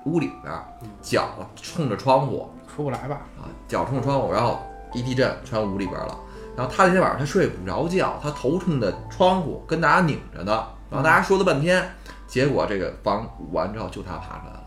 [0.04, 0.64] 屋里边儿，
[1.00, 3.20] 脚冲着窗户出不来吧？
[3.38, 4.60] 啊，脚冲着窗户，然后
[4.94, 6.18] 一地震全屋里边了。
[6.56, 11.82] 然后他那天晚上他睡不着觉，他头冲着窗户跟大家拧着呢，然后大家说了半天，
[12.32, 14.64] 结果这个房捂完之后就他爬出来了，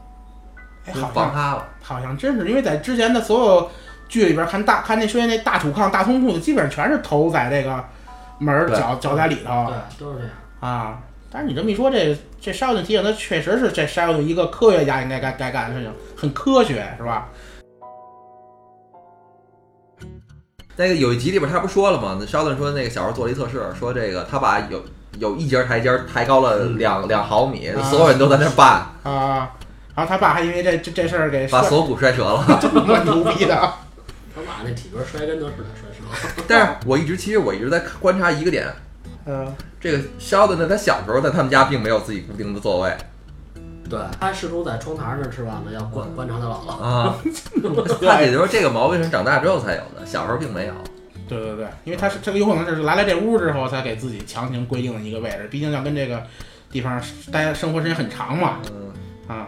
[0.85, 1.67] 哎，就好像防塌了。
[1.81, 3.71] 好像真是，因为在之前的所有
[4.07, 7.83] 剧里边看大看那出现那大土炕、大通铺的，基本上全是头在这个
[8.37, 10.33] 门儿对脚脚在里头对，都是这样。
[10.59, 11.01] 啊。
[11.31, 17.29] 但是你这么一说，这这沙顿提醒他确实是这沙顿一个科学家应该该该干的事情，很科学是吧？
[20.75, 22.15] 那个有一集里边他不说了吗？
[22.19, 24.83] 那肖顿说那个小时候做了一测试，说这个他把有
[25.19, 29.51] 有一节台阶儿抬高了两两毫米，啊所有人都在那办，啊，
[29.95, 32.45] 然后他爸还因为这这这事儿给把锁骨摔折了。
[32.61, 33.55] 这么牛逼的，
[34.35, 36.43] 他爸那体格摔跟头似的摔折。
[36.47, 38.67] 但是我一直其实我一直在观察一个点，
[39.25, 42.95] 嗯这个肖子呢，他小时候在他们家并没有自己固定的座位
[43.89, 46.81] 对，他试图在窗台上吃饭呢，要观观察他姥姥。
[46.81, 47.15] 啊，
[48.01, 50.73] 他也就是说这个毛病是长大之后才有的，小时候并没有。
[51.27, 56.23] 对对对，因为他是这个有可能是来了这屋之后才给自己强行规定的一个位置，毕竟要跟这个
[56.71, 59.47] 地方待生活时间很长嘛，嗯，啊。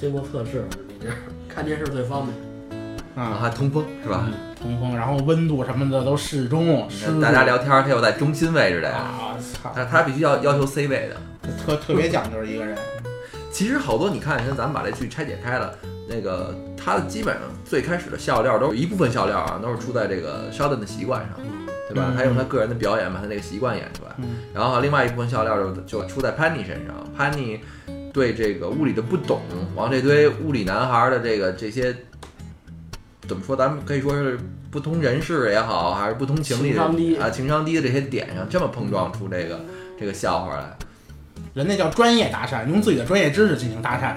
[0.00, 1.08] 经过测试，你这
[1.52, 2.36] 看电视最方便。
[3.16, 4.28] 啊，还通风是吧？
[4.62, 6.88] 通风，然后温度什么的都适中，
[7.20, 11.16] 大家聊天，他又在中心位置的呀，啊，操，他他必须要要求 C 位的。
[11.64, 12.78] 特特别讲究一个人，
[13.50, 15.74] 其实好多你看，像咱们把这剧拆解开了，
[16.08, 21.38] 那个他的基本上最开始的笑料都是一部分笑料啊，都是出在这个 Sheldon 的习惯上，
[21.88, 22.06] 对吧？
[22.10, 22.16] 嗯。
[22.16, 24.38] 他用他个人的表演把他那个习惯演出来，嗯。
[24.54, 27.60] 然后另外一部分笑料就就出在 Penny 身上，Penny
[28.12, 29.42] 对这个物理的不懂，
[29.74, 31.94] 往这堆物理男孩的这个这些
[33.26, 34.38] 怎么说，咱们可以说是
[34.70, 39.60] 不通人事也好，还是不通情理啊情商低的这些点上，这么碰撞出这个。
[40.00, 40.78] 这个笑话来。
[41.54, 44.16] 人家叫专业搭讪，用自己的专业知识进行搭讪，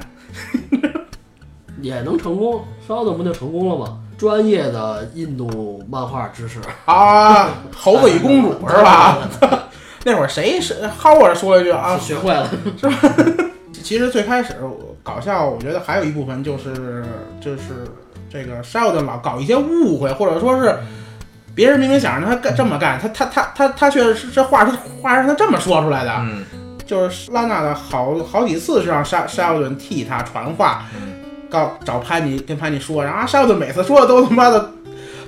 [1.82, 3.98] 也能成功，稍等不就成功了吗？
[4.18, 9.18] 专业的印度漫画知识，啊，猴子与公主是吧？
[10.06, 12.98] 那会儿谁是 Howard 说了一句啊， 学会了是吧。
[13.84, 14.56] 其实最开始
[15.02, 17.04] 搞笑，我觉得还有一部分就是
[17.42, 17.88] 就是
[18.30, 20.78] 这个 Sheldon 老搞一些误会，或者说是
[21.56, 26.46] 别人明明想让他干这么干，他他他他他却是这话是话是他这么说出来的，嗯，
[26.86, 30.86] 就是拉娜的好好几次是让 Shel- Sheldon 替他传话，
[31.52, 34.72] 告找潘妮跟潘妮说，然后 Sheldon 每次说的都他妈的。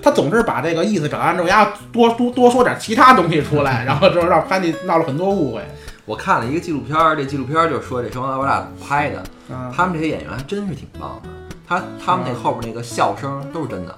[0.01, 5.61] 他总是把这个意思表达完之后，丫多多多说点其他东西出来，然后之后让潘妮闹了很多误会。
[6.05, 9.19] 我看了一个纪录片儿，这纪录片儿就说这《生活大爆炸》拍的，
[9.55, 11.29] 啊，他们这些演员还真是挺棒的。
[11.65, 13.95] 他他们那后边那个笑声都是真的，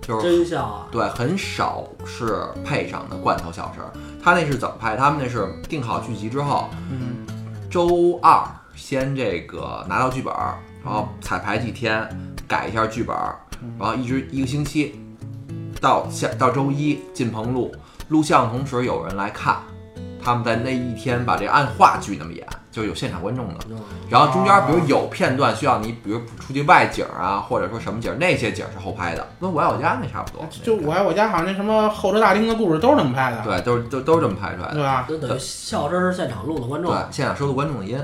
[0.00, 0.86] 就是真笑啊！
[0.90, 3.84] 对，很少是配上的罐头笑声。
[4.20, 4.96] 他那是怎么拍？
[4.96, 7.24] 他们那是定好剧集之后，嗯
[7.70, 8.42] 周二
[8.74, 12.08] 先这个拿到剧本儿，然后彩排几天，
[12.48, 13.36] 改一下剧本儿，
[13.78, 15.00] 然后一直一个星期，
[15.80, 17.72] 到下到周一进棚录，
[18.08, 19.56] 录像同时有人来看，
[20.22, 23.54] 他们在那一天把这按话剧那么演，就有现场观众的。
[23.70, 23.78] 嗯
[24.10, 30.46] 然后中间比如有片段需要你，比如出去外景啊，或者说什么景儿，那些景儿是后拍的，跟《我爱我家》那差不多。
[30.62, 34.82] 就我爱我家好像那什么候车大厅的故事都是这么拍的，对，都是都都是这么拍出来的对。
[34.82, 35.06] 吧？
[35.08, 37.98] 就等于笑声是现场录的观众对，，现场收的观众的音。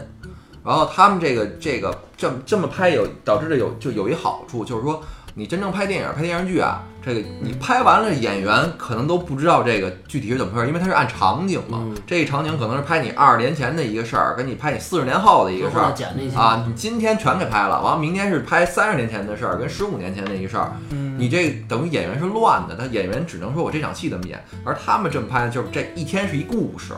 [0.69, 5.03] 然后他们这个这个这么这么拍有导致的有就有一好处，就是说
[5.33, 11.79] 你真正拍电影拍电视剧啊，这个你拍完了，演员可能都不知道这个具体是怎么回事，因为它是按场景嘛。
[11.81, 15.91] 嗯这一场景可能是拍你二十年前的一个事儿，跟你拍你四十年后的一个事儿。
[15.93, 26.93] 剪那些啊，你今天全给拍了，完了明天是拍三十年前的事儿，跟十五年前的一个事儿，嗯你这等于演员是乱的，他演员只能说我这场戏怎么演，而他们这么拍，就是这一天是一故事，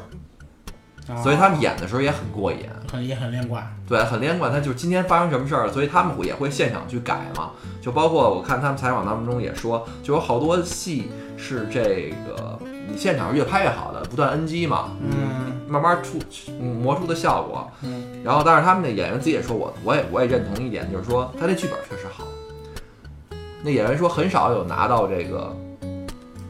[1.11, 2.59] 啊所以他们演的时候也很过瘾。
[2.91, 3.65] 很也很连贯。
[3.89, 4.51] 对，很连贯。
[4.51, 7.51] 他就是今天发生什么事儿了，所以他们也会现场去改嘛。
[7.81, 16.19] 就包括我看他们采访当中也说，就有好多戏是这个你现场越拍越好的，不断 NG 嘛，嗯慢慢出
[16.49, 17.71] 嗯磨出的效果。
[17.83, 22.25] 嗯然后，但是他们的演员自己也说我，我也我也认同一点，就是说他这剧本确实好。
[23.63, 25.57] 那演员说很少有拿到这个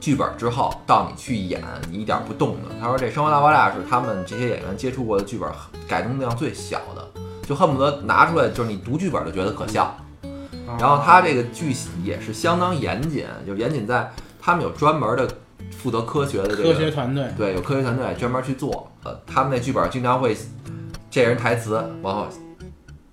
[0.01, 2.69] 剧本之后到你去演，你一点不动的。
[2.81, 5.49] 他说这《生活大爆炸》是他们这些演员接触过的剧本
[5.87, 7.07] 改动量最小的，
[7.47, 9.85] 就恨不得拿出来就是你读剧本就觉得可笑。
[9.85, 14.09] 啊然后他这个剧也是相当严谨，就严谨在
[14.41, 15.29] 他们有专门的
[15.73, 18.91] 负责科学的这个科学团队，对，有科学团队专门去做。
[19.03, 20.37] 呃，他们那剧本经常会
[21.11, 22.29] 这人台词，往后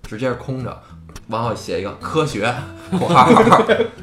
[0.04, 0.80] 直接是空着，
[1.28, 2.52] 往后写一个科学
[2.90, 3.28] 括号，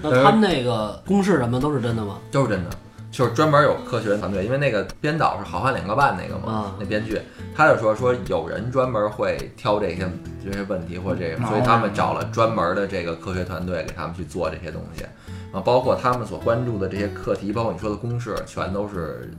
[0.01, 2.17] 那他们那个公式什么都是真的吗？
[2.31, 2.69] 都是真的。
[3.11, 7.17] 就是专门有科学团队，因为那个编导是《好汉两个半》那个嘛，啊那编剧
[7.55, 10.05] 他就说说有人专门会挑这些
[10.43, 15.05] 这些问题或者这个，哦所以他们找了专门的这个科学团队给他们去做这些东西，
[15.53, 19.33] 啊，包括他们所关注的这些课题，包括你说的公式，全都是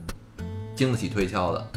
[0.75, 1.67] 经得起推敲的。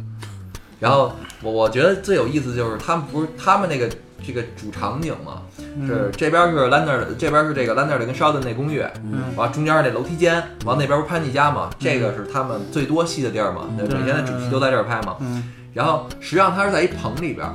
[0.79, 3.87] 然后我我觉得最有意思就是他们不是他们那个
[4.27, 5.43] 这个主场景嘛，
[5.87, 15.17] 是这边是 Lander，，这边是这个兰德尔跟烧的那公寓，嗯完中间那楼梯间，完那边不是潘妮家嘛，这个是他们最多戏的地儿嘛，对，每天的主题都在这儿拍嘛。
[15.21, 17.47] 嗯然后实际上他是在一棚里边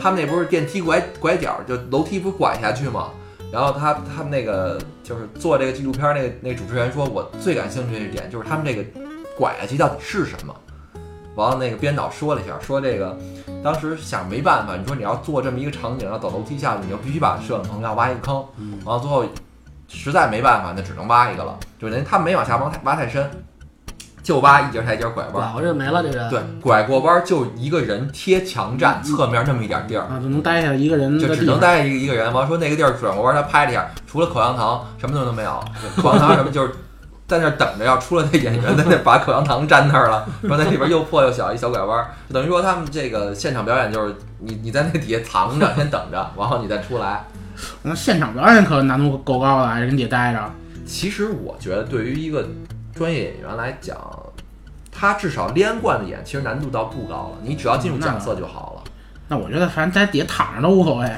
[0.00, 3.10] 他们那不是电梯拐拐角，就楼梯不是拐下去嘛？
[3.52, 8.84] 然后他他们那个就是做这个纪录片儿那个那个主持人说，我最感兴趣的一点就是他们这个
[9.36, 10.54] 拐下去到底是什么。
[11.34, 13.18] 完了，那个编导说了一下，说这个
[13.62, 18.44] 当时想没办法，你说你要做这么一个场景，要走楼梯下去，你就必须把摄影棚要挖一个坑。
[18.84, 19.24] 完了最后
[19.88, 21.58] 实在没办法，那只能挖一个了。
[21.78, 23.30] 就人他没往下挖太挖太深，
[24.22, 25.52] 就挖一节台阶拐弯儿。
[25.52, 26.30] 拐过去没了这人。
[26.30, 31.34] 对，拐过弯儿就一个人贴墙站，侧面那么一点地儿，啊，就能待下一个人就。
[31.34, 32.32] 只能待一个一个人。
[32.32, 35.62] 完了说那个地儿转过弯儿，他拍了一下，除了口香糖，什么东西都没有。
[35.96, 36.72] 口香糖什么就是
[37.26, 47.24] 在那儿等着要出来的演员 在那把口香糖粘那儿了，然后那里边又破又小一小拐弯等于说他们这个现场表演就是你你在那底下藏着，先等着，然后你再出来。
[47.82, 50.50] 那现场表演可难度够高的，人得待着。
[50.86, 52.46] 其实我觉得对于一个
[52.94, 53.96] 专业演员来讲，
[54.92, 58.90] 他至少连贯的演，其实难度倒不高了，你只要进入角色就好了。
[59.28, 61.10] 那我觉得反正在底下躺着都无所谓。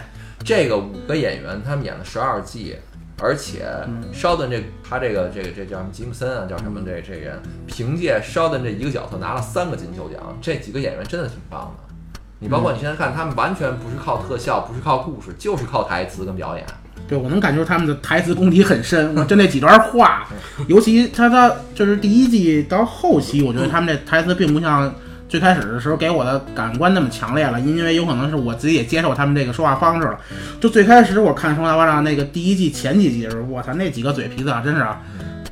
[0.45, 2.77] 这个五个演员他们演了十二季，
[3.21, 3.65] 而且
[4.13, 11.95] 肖顿这他这个这个这叫什么吉姆森啊，叫什么这这人，凭借肖顿这一个角色拿了三个金球奖，这几个演员真的挺棒的。
[12.39, 16.67] 你包括你现在看，他们完全不是靠特效，不是靠故事，就是靠台词跟表演。
[17.09, 19.17] 对，我能感觉出他们的台词功底很深。
[19.17, 20.29] 我就那几段话，
[20.69, 24.95] 尤其他他就是第一季到后期，我觉得他们这台词并不像
[25.29, 30.19] 最开始的时候给我的感官那么强烈了，因为有可能是我自己也接受他们这个说话方式了。
[30.61, 35.01] 就最开始我看《生活大爆炸》那个第一季前几集的时候，我操，那几个嘴皮子啊，真是啊，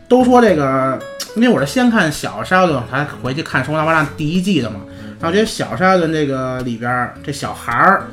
[0.08, 0.98] 都说这个，
[1.34, 4.80] 因为我是先看小沙顿才回去看《生活大爆炸》第一季的嘛。
[5.20, 8.04] 然后觉得小沙顿这个里边儿这小孩儿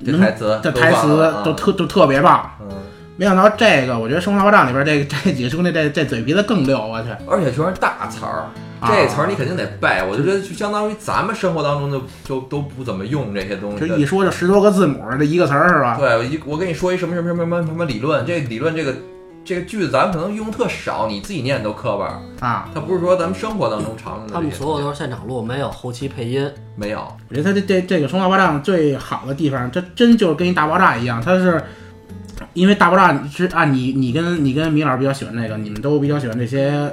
[0.00, 2.50] 能这台词这台词都特都特别棒。
[2.60, 2.68] 嗯，
[3.16, 7.08] 没想到这个，我觉得《生活大爆炸》里边这这几个兄弟这这嘴皮子更溜，我去！
[7.28, 8.50] 而且全是大词儿，啊
[8.86, 10.02] 这词儿你肯定得背。
[10.08, 13.88] 我就觉得就相当于咱们生活当中就就都不怎么用这些东西的。
[13.88, 15.96] 就一说就十多个字母这一个词儿是吧？
[15.98, 18.94] 对，我一我跟你说一什么什么什么什么什么理论，这理论这个
[19.44, 22.20] 这个句子咱们可能用特少，你自己念都磕巴。
[22.40, 24.50] 啊，它不是说咱们生活当中常用的这些东西。
[24.50, 26.50] 他们所有都是现场录，没有后期配音。
[26.76, 31.62] 没有，我觉得它这这这个《生化大爆炸》最好的地方，这真就是跟一大爆炸一样，它是
[32.54, 36.90] 因为大爆炸是按你你跟你跟米老师比较喜欢那个，你们都比较喜欢这些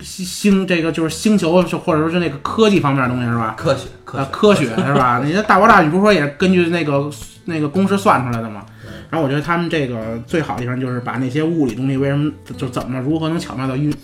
[0.00, 3.54] 星星这个就是星球或者说是那个科技方面的东西是吧？
[3.56, 5.20] 科学科科学 是吧？
[5.24, 7.10] 你这大爆炸，你不是说也是根据那个
[7.44, 8.64] 那个公式算出来的吗？
[9.10, 13.94] 然后我觉得他们这个最好的地方就是把那些物理东西为什么就就怎么如何能巧妙的运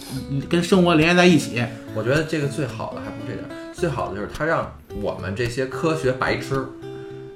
[0.49, 1.61] 跟生活连接在一起。
[1.95, 4.73] 我觉得这个最好的还不是这点，最好的就是它让
[5.03, 6.65] 我们这些科学白痴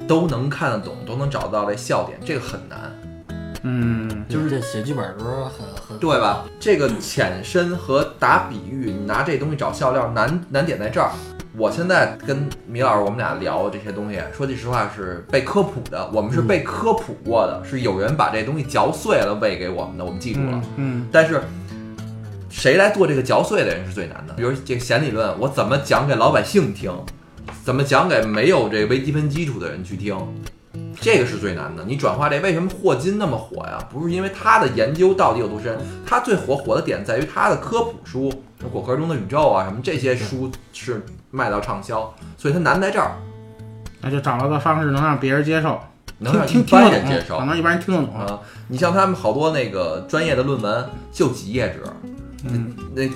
[0.07, 2.79] 都能看得懂，都能找到这笑点，这个很难。
[3.65, 6.45] 嗯，就是这写剧本的时候很很对吧？
[6.61, 11.11] 这个浅深和打比喻，你拿这东西找笑料难难点在这儿。
[11.57, 20.63] 我现在跟米老师我们俩聊这些东西，说句实话是被科普的，我们是被科普过的，是有人把这东西嚼碎了喂给我们的，我们记住了。
[20.77, 21.41] 嗯，但是
[22.51, 24.35] 谁来做这个嚼碎的人是最难的？
[24.35, 26.93] 比如这个弦理论，我怎么讲给老百姓听？
[27.63, 30.17] 怎么讲给没有这个微积分基础的人去听？
[31.01, 31.85] 这个是最难的。
[31.85, 33.79] 你转化这，为什么霍金那么火呀？
[33.93, 38.31] 不是因为他的研究到底有多深，他最火火的点在于他的科普书，
[38.73, 43.13] 《果壳中的宇宙》啊，什么这些书是卖到畅销，所以它难在这儿，
[44.01, 45.81] 那就找了个方式能让别人接受，
[46.19, 47.45] 能让一般人接，受可。
[47.45, 48.15] 能一般人听得懂。
[48.19, 51.83] 啊，你像他们好多那个专业的论文就几页纸，
[52.45, 53.09] 嗯，那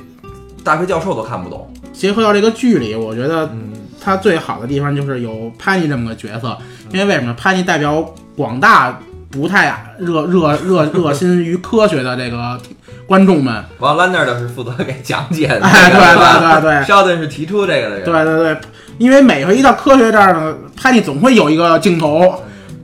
[0.65, 1.73] 大学教授都看不懂。
[1.93, 6.57] 结合到这个剧里，我觉得嗯，它最好的地方就是有潘妮这么个角色，
[6.93, 7.35] 因为为什么？
[7.35, 8.05] 潘妮代表
[8.37, 8.99] 广大
[9.31, 12.59] 不太热热 热热心于科学的这个
[13.07, 13.65] 观众们。
[13.79, 16.87] 完了，兰那儿的是负责给讲解的，哎，对对对对。
[16.87, 18.61] 肖顿是提出这个的人，对对对，
[18.99, 22.21] 因为每回一到科学这儿呢，潘妮总会有一个镜头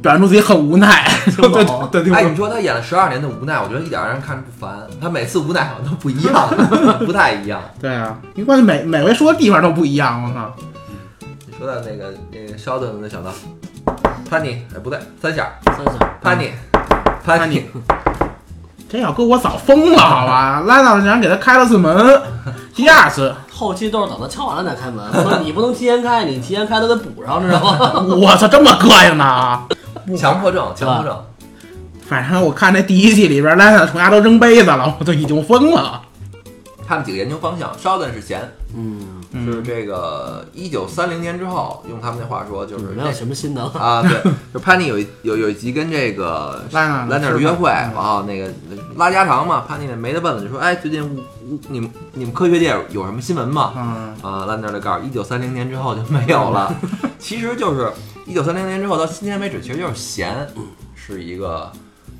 [0.02, 1.08] 表现出自己很无奈。
[1.36, 4.74] 对对对对，哎，你说他演了十二年的无奈，我觉得一点让人看着不烦。
[5.00, 6.48] 他每次无奈好像都不一样，
[7.06, 7.62] 不太一样。
[7.80, 10.54] 对啊，你关键每每回说的地方都不一样，我靠。
[11.64, 13.30] 你说到那个那个肖顿，我就想到
[14.28, 16.50] 潘妮，哎，不对，三下三下潘妮，
[17.24, 17.64] 潘妮，
[18.86, 20.62] 这 要搁我早疯了，好吧？
[20.66, 22.20] 拉到想给他开了次门，
[22.74, 25.02] 第二次，后期都是等他敲完了再开门，
[25.42, 28.04] 你不能提前开，你提前开他得补上，知道吗？
[28.14, 29.62] 我操，这么膈应呢？
[30.18, 31.18] 强迫症，强迫症。
[32.06, 36.02] 反正我看那第一季里边，拉萨冲牙都扔杯子了，我都已经疯了。
[36.86, 38.40] 他们几个研究方向，肖顿是闲，
[38.74, 43.66] 嗯，是这个一九三零年之后，用他们那话说就是没有什么新能。
[43.68, 47.92] 啊，对，就潘妮有一有有一集跟这个兰德尔约会，嗯。
[47.94, 48.50] 然后那个
[48.96, 51.18] 拉家常嘛，潘妮那没得问了，就说哎，最近乌
[51.50, 53.72] 乌你们你们科学界有有什么新闻吗？
[53.76, 56.74] 嗯，啊，兰德尔就告诉一九三零年之后就没有了，
[57.18, 57.90] 其实就是
[58.26, 60.46] 一九三零年之后到今天为止，其实就是闲
[60.94, 61.70] 是一个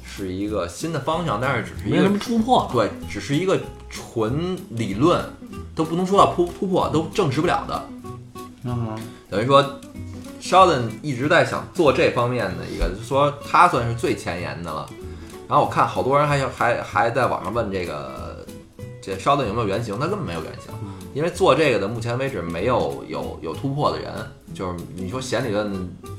[0.07, 2.69] 是一个新的方向，但是只是一个没什么突破。
[2.73, 5.25] 对，只是一个纯理论，
[5.75, 7.89] 都不能说到突突破，都证实不了的。
[8.65, 8.97] 嗯，
[9.29, 9.81] 等于说
[10.41, 14.89] ，Sheldon 一直在想做这方面的一个，就说他算是最前沿的了。
[15.49, 18.47] 然后我看好多人还还还在网上问这个
[19.03, 20.73] 这 Sheldon 有没有原型，他根本没有原型，
[21.13, 24.13] 因为做这个的目前为止没有有有突破的人，
[24.55, 25.71] 就是你说弦理论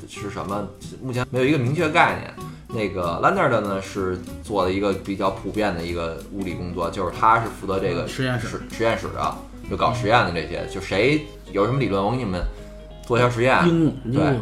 [0.08, 0.68] 是什么，
[1.02, 2.34] 目前没有一个明确概念。
[2.68, 9.36] 那个 Lander 的呢是做了一个比较普遍的一个物理工作，就是他是负责这个实验室实实验室的，
[9.70, 12.42] 就搞实验的这些，就谁有什么理论，我给你们
[13.06, 13.58] 做一下实验。
[13.68, 13.94] 应用。
[14.14, 14.42] 对嗯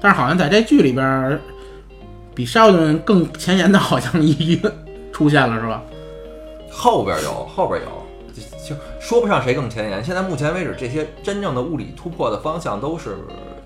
[0.00, 1.40] 但是好像在这剧里边儿，
[2.32, 4.72] 比邵顿更前沿的，好像一个
[5.12, 5.82] 出现了，是吧？
[6.70, 10.04] 后边有，后边有，就就说不上谁更前沿。
[10.04, 13.16] 现在目前为止，这些真正的物理突破的方向都是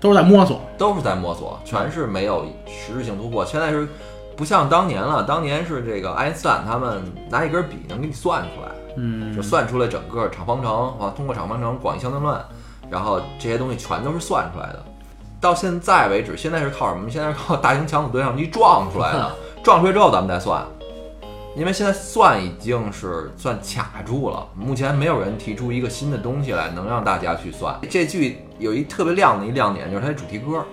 [0.03, 0.59] 都是在摸索。
[0.77, 3.45] 都是在摸索，全是没有实质性突破。
[3.45, 3.87] 现在是
[4.35, 12.37] 不像当年了，当年是这个爱因斯坦他们拿一根笔能给你算出来，嗯就算出来整个场方程啊，通过场方程广义相对论，
[12.89, 14.83] 然后这些东西全都是算出来的。
[15.39, 17.09] 到现在为止，现在是靠什么？
[17.09, 19.31] 现在是靠大型强子对撞机撞出来的，
[19.63, 20.61] 撞出来之后咱们再算。
[21.55, 27.77] 因为现在算已经是算卡住了，目前没有人提出一个新的东西来能让大家去算。
[27.87, 30.65] 这剧有一特别亮的一亮点，就是它的主题歌。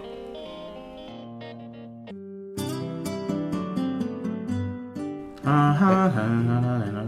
[5.45, 6.13] 啊哈，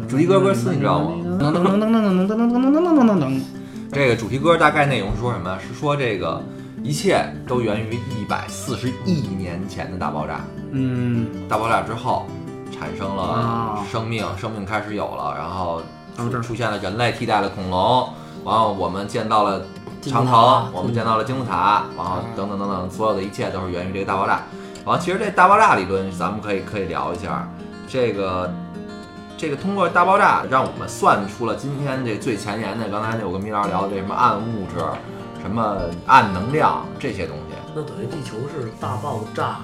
[0.09, 1.13] 主题歌歌词你知道吗？
[1.39, 3.41] 噔噔噔噔噔噔噔噔噔噔噔噔。
[3.93, 5.57] 这个主题歌大概内容是说什么？
[5.61, 6.43] 是说这个
[6.83, 10.41] 一切都源于一百四十亿年前的大爆炸。
[10.73, 12.27] 嗯，大爆炸之后，
[12.73, 15.81] 产生了生命，生命开始有了，然后
[16.43, 18.09] 出现了人类替代了恐龙，
[18.45, 19.63] 然后我们见到了
[20.11, 24.43] 长城，我们见到了金字塔，然后等等等等，所有的一切都是源于这个大爆炸。
[24.85, 27.49] 然后其实这大爆炸理论咱们可以可以聊一下，
[27.87, 28.53] 这个
[29.37, 34.85] 这个通过大爆炸让我们算出了今天这最前沿的，刚才我跟米老师聊的这什么暗物质、
[35.41, 37.55] 什么暗能量这些东西。
[37.75, 39.61] 那等于地球是大爆炸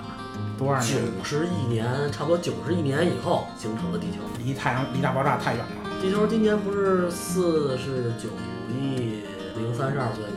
[0.57, 0.89] 多少年？
[0.89, 4.19] 九十亿年，差不多九十亿年以后形成的地球。
[4.39, 6.01] 离太阳离大爆炸太远了。
[6.01, 8.29] 地球今年不是四十九
[8.71, 9.25] 亿
[9.59, 10.31] 零三十二岁吗？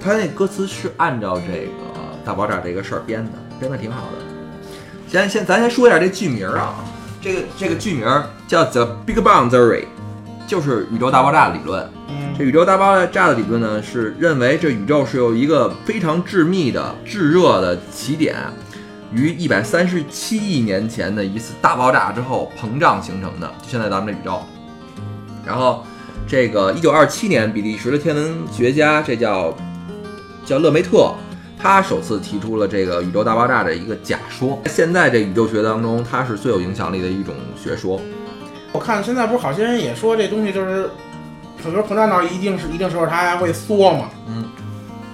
[0.00, 1.70] 他那歌词是按照这个
[2.24, 4.18] 大爆炸这个事儿编的，编的挺好的。
[5.08, 6.74] 先先咱先说一下这剧名儿啊，
[7.20, 9.84] 这个这个剧名儿叫 The Big Bang Theory，
[10.46, 11.88] 就是宇宙大爆炸理论。
[12.08, 18.36] 嗯这宇宙大爆炸的理论呢，是认为这宇宙是由一个非常致密的炙热的起点，
[19.12, 24.42] 于一百三十七亿年前的一次大爆炸之后膨胀形成的，就现在咱们这宇宙。
[25.46, 25.86] 然后，
[26.26, 29.54] 这个一九二七年，比利时的天文学家，这叫
[30.44, 31.12] 叫勒梅特，
[31.60, 34.60] 他首次提出了这个宇宙大爆炸的一个假说。
[34.66, 38.00] 现在这宇宙学当中，它是最有影响力的一种学说。
[38.72, 40.90] 我看现在不是好些人也说这东西就是，
[41.62, 44.44] 比如膨胀到一定是一定时候它还会缩嘛，嗯，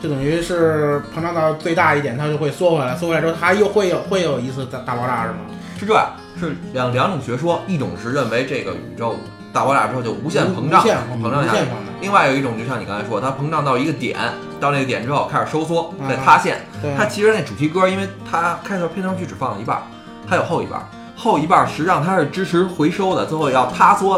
[0.00, 5.38] 就等于是膨胀到最大一点，它就会缩回来，缩回来之后它又会有会有一次大大爆炸是吗？
[5.78, 9.16] 是这样，是两两种学说，一种是认为这个宇宙
[9.52, 11.58] 大爆炸之后就无限膨胀，膨胀下去
[12.00, 14.16] 另外有一种就像你刚才说，它膨胀到一个点，
[14.58, 16.60] 到那个点之后开始收缩，嗯再塌陷。
[16.80, 19.82] 对它其实那主题歌，因为它开头片头曲只放了一半儿，
[20.26, 24.16] 它有后一半儿，后一半儿实际上它是支持回收的，最后要塌缩，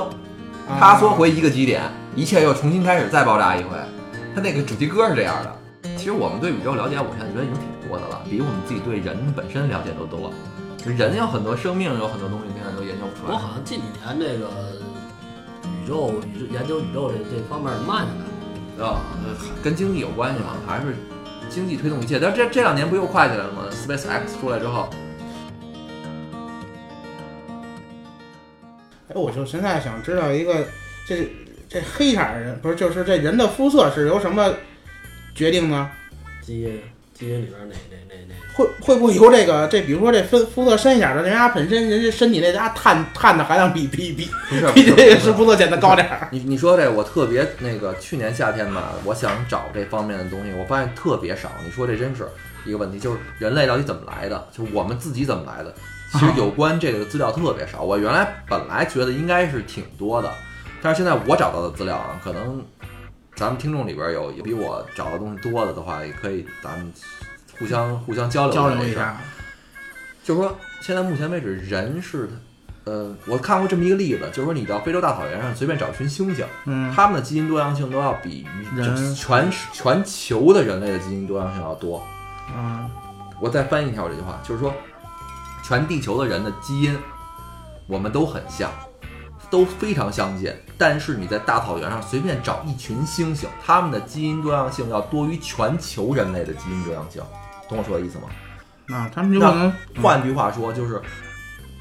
[0.68, 1.82] 啊塌缩回一个基点，
[2.14, 3.70] 一切又重新开始再爆炸一回。
[4.34, 5.58] 它那个主题歌是这样的。
[5.96, 10.32] 其实我们对宇宙了解，我现在觉得已经挺多的了，比我们自己对人本身了解都多。
[10.90, 13.32] 人有很多生命，有很多东西现在都研究不出来。
[13.32, 14.48] 我好像近几年这个
[15.84, 18.86] 宇宙宇宙研究宇宙这这方面慢下来了。
[18.86, 20.56] 啊，呃跟经济有关系吗？
[20.66, 20.96] 还是
[21.48, 22.18] 经济推动一切？
[22.18, 24.88] 但这这两年不又快起来了吗？Space X 出来之后，
[29.08, 30.66] 哎，我就现在想知道一个，
[31.06, 31.30] 这
[31.68, 34.52] 这黑色儿人不是就是这人的肤色是由什么
[35.34, 35.90] 决定呢？
[36.40, 36.80] 基因
[37.22, 44.28] 基因里边哪哪哪哪会会不会由这个这比如说这肤肤色深一点的，人家本身人家身体那家碳碳的含量比比比
[44.74, 46.26] 比这个是肤色显得高点儿。
[46.32, 51.48] 你你说这我特别那个，去年夏天吧，我想找这方面的东西，我发现特别少。
[51.64, 52.26] 你说这真是
[52.66, 54.48] 一个问题，就是人类到底怎么来的？
[54.52, 55.72] 就我们自己怎么来的？
[56.10, 57.82] 其实有关这个的资料特别少。
[57.82, 60.28] 我原来本来觉得应该是挺多的，
[60.82, 62.62] 但是现在我找到的资料啊，可能
[63.42, 66.92] 咱们听众里边有有比我找的东西多的的话，也可以咱们
[67.58, 69.16] 互相互相交流交流一下，
[70.22, 72.30] 就是说，现在目前为止，人是，
[72.84, 79.12] 呃，我看过这么一个例子，就是说，你到非洲大草原上随便找一群猩猩，嗯，它们的基因多样性都要比人。
[79.12, 82.00] 全全球的人类的基因多样性要多。
[82.56, 82.88] 嗯，
[83.40, 84.72] 我再翻译一下我这句话，就是说，
[85.64, 86.96] 全地球的人的基因，
[87.88, 88.70] 我们都很像，
[89.52, 90.50] 都非常相近。
[90.78, 97.22] 但是你在大草原上随便找一群猩猩，它们的基因多样性要多于全球人类的基因多样性，
[97.68, 98.24] 懂我说的意思吗？
[98.86, 99.72] 那，他们就可能
[100.02, 101.00] 换句话说，就是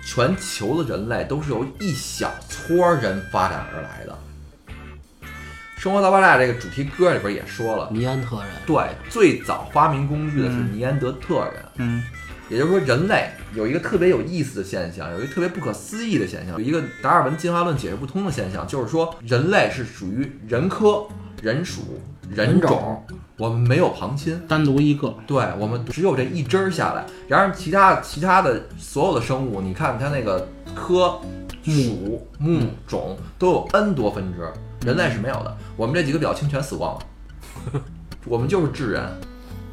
[0.05, 4.17] 全球的人类都是由一小撮人发展而来的。
[5.83, 11.65] 《生活大爆炸》这个主题歌里边也说了，尼安特人，对，最早发明工具的是尼安德特人。
[11.77, 12.03] 嗯
[12.51, 21.05] 也就是说，人类有一个特别有意思的现象，有一个特别不可思议的现象，有一个达尔文进化论解释不通的现象，就是说人类是属于人科、
[21.41, 21.81] 人属、
[22.29, 23.01] 人种
[23.37, 24.37] 我们没有旁亲。
[24.49, 30.45] 单独一个，对我们只有这一支儿下来，然而其他其他的所有的生物，你看它那个
[30.75, 31.19] 科、
[31.63, 34.51] 属、目、种都有 n 多分支，
[34.85, 35.57] 人类是没有的。
[35.77, 37.01] 我们这几个表亲全死光了，
[38.27, 39.03] 我们就是智人，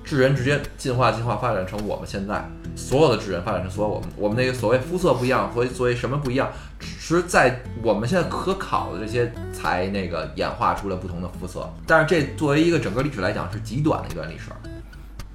[0.04, 2.42] 智人直接进化进化发展成我们现在
[2.78, 6.48] 所有的智人发展成所有我们我们那个所谓肤色不一样，所以所以什么不一样，
[6.78, 14.44] 只是在我们现在可考的这些才那个演化出了不同的肤色，但是这作为一个整个历史来讲是极短的一段历史。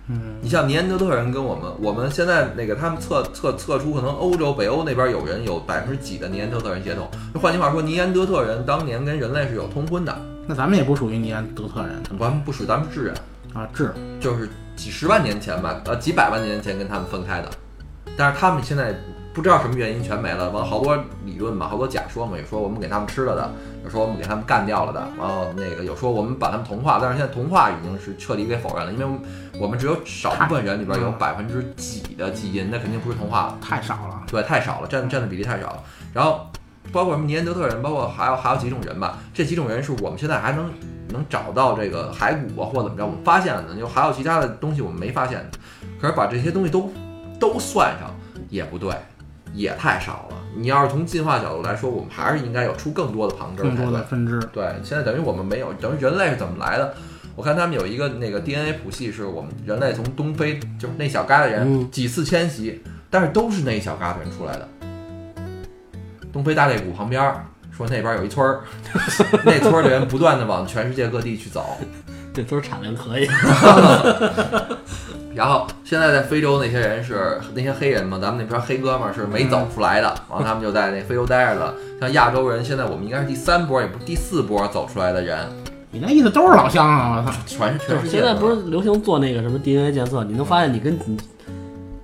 [0.08, 7.10] 嗯，你像尼安德特人跟我们，我们现在那个他们测测测出可能欧洲、北欧那边有人有百分之几的尼安德特人血统。
[7.42, 10.14] 换句话说，尼安德特人当年跟人类是有通婚的，
[10.46, 13.16] 那咱们也不属于尼安德特人咱们不属于咱们智人，
[13.54, 17.50] 啊，智就是几十万年前吧，呃几百万年前跟他们分开的。
[18.18, 18.96] 但是他们现在
[19.34, 20.96] 不知道什么原因全没了，完好多
[21.26, 23.52] 理论嘛，好多假说嘛，有说我们给他们吃了的，
[23.84, 29.20] 有说我们给他们干掉了的，然后那个有说我们把他们同化，但是现在同化已经是彻底给否认了，因为
[29.60, 33.58] 我们只有少部分人里边有百分之几的基因，那肯定不是同化了。
[33.60, 35.84] 太少了，对，太少了，占占的比例太少了。
[36.14, 36.48] 然后
[36.92, 40.72] 包括什么尼安德特人，包括还有还有几种人吧，这几种人是我们现在还能
[41.14, 45.58] 能找到这个骸骨啊，或者怎么着，我们发现了呢，就还有其他的东西我们没发现的。
[46.02, 46.92] 可是把这些东西都
[47.40, 48.14] 都算上
[48.50, 48.94] 也不对，
[49.54, 50.38] 也太少了。
[50.56, 53.86] 你要是从进化角度来说，我们还是应该有出更多的旁支更才对。
[53.86, 56.94] 多的分支，对，现在等于我们没有，等于人类是怎么来的？
[57.36, 64.70] 我看他们有一个那个 DNA 谱系，是我们人类从东非，就是那小疙瘩人嗯几次迁徙，但是都是那一小疙瘩人出来的。
[66.32, 67.46] 东非大裂谷旁边儿
[67.76, 68.62] 说那边有一村儿，
[69.44, 71.78] 那村儿的人不断的往全世界各地去走，
[72.34, 73.28] 这村儿产量可以。
[75.36, 81.74] 然后现在在非洲那些人是那些黑人嘛，咱们那边黑哥们儿是没走出来的，然后他们就在那非洲待着了。
[82.00, 85.40] 像亚洲人，现在我们应该是第三波，也不是第四波走出来的人，
[85.90, 87.24] 你那意思都是老乡啊！
[87.26, 88.28] 我操，全是全就是世界的。
[88.28, 91.18] 现在不是流行做那个什么 DNA 检测，你能发现你跟你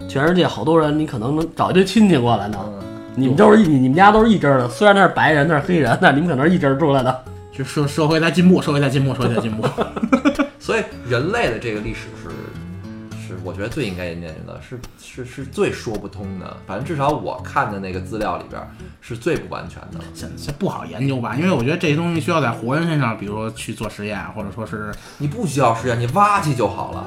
[0.08, 2.58] 全世界好多人，你可能能找一堆亲戚过来呢。
[2.66, 2.89] 嗯
[3.20, 7.24] 你们都是一你你们家都是一支儿的，虽然那是白人，那是黑人，但你们可能是一支儿出来的。
[7.52, 9.68] 就社社会在进步，社会在进步，社会在进步。
[10.60, 12.30] 所以人类的这个历史是
[13.28, 16.56] 是我觉得最应该研究的，是是是最说不通的。
[16.66, 18.62] 反正至少我看的那个资料里边
[19.02, 20.00] 是最不完全的。
[20.14, 21.36] 现现不好研究吧？
[21.36, 27.06] 因为我觉得这些东西需要在活人身上，比如说去做实验，或者说是你不需要实验，你挖去就好了。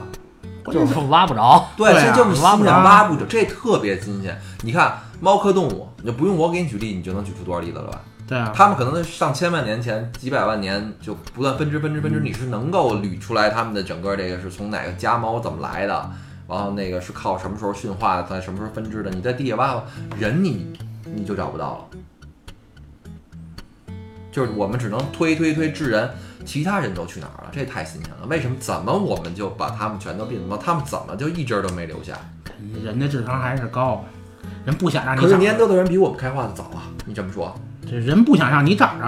[0.66, 1.68] 就是挖不着。
[1.76, 4.38] 对，这就是挖不着信仰挖不着，这特别新鲜。
[4.62, 8.00] 你看猫科动物，你就不用我给你举例，你就能举出多少例子了吧？
[8.28, 16.10] 对啊，它们可能在上千万年前、几百万年就不断分支、分支、分支，你是能够捋出来它们的整个这个是从哪个家猫怎么来的，
[16.48, 19.10] 然后那个是靠什么时候驯化，在什么时候分支的。
[19.10, 19.82] 你在地下挖挖
[20.16, 20.72] 人你，
[21.14, 21.98] 你就找不到了。
[24.30, 26.08] 就是我们只能推推推智人，
[26.44, 27.50] 其他人都去哪儿了？
[27.52, 28.26] 这太新鲜了。
[28.28, 28.56] 为什么？
[28.58, 30.58] 怎么我们就把他们全都并了？
[30.58, 32.14] 他们怎么就一只儿都没留下？
[32.84, 34.04] 人的智商还是高，
[34.64, 36.86] 人不想让你可是长尼安德特人比我们开化的早啊！
[37.06, 37.52] 你这么说
[37.90, 39.04] 这人不想让你长着，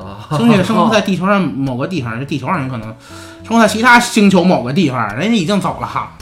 [0.00, 0.28] 啊？
[0.30, 2.94] 兄弟生活在地球上某个地方，这地球上人可能
[3.42, 6.12] 生活在其他星球某个地方，人家已经走了。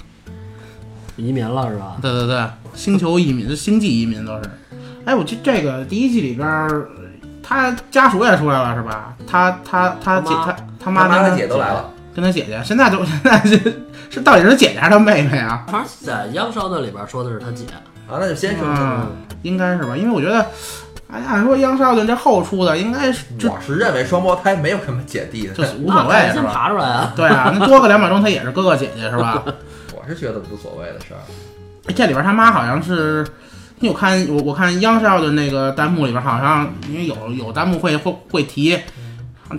[1.17, 1.97] 移民了是吧？
[2.01, 4.51] 对对对，星球移民、星际移民都是。
[5.05, 6.89] 哎，我这这个第一季里边儿，
[7.47, 9.15] 他家属也出来了是吧？
[9.27, 11.91] 他他他姐他他他妈跟妈他姐都来了。
[12.15, 13.59] 跟他姐姐，现在都 现在是
[14.09, 15.65] 是到底是姐姐还是他妹妹啊？
[15.67, 17.65] 反正在央烧的里边说的是他姐，
[18.09, 19.09] 啊，那就先说嗯，
[19.43, 19.97] 应该是吧？
[19.97, 20.47] 因为我觉得，
[21.11, 26.53] 哎按，说央少的这后出的应该是我是认为双胞胎没有什么姐弟的，就是无所谓那先是吧？
[26.55, 27.13] 爬出来啊！
[27.17, 29.43] 对啊，那多个两秒钟他也是哥哥姐姐是吧？
[29.93, 31.19] 我是觉得无所谓的事儿。
[31.97, 33.27] 这里边他妈好像是，
[33.81, 38.79] 因为我看我我看央视的那个弹幕里边好像因为有有弹幕会会会提。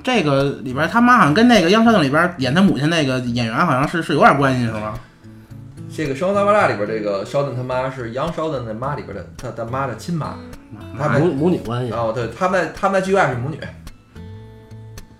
[0.03, 4.97] 这个里边他妈好像跟那个央少顿里边演他母亲那个演员好像是是有点关系是吗？
[5.95, 10.36] 这个《生活大爆炸》里边，这个肖顿他妈是杨肖顿的妈里边的他他妈的亲妈。
[10.97, 13.57] 他母母女关系，哦，对，他们在他们在剧外是母女，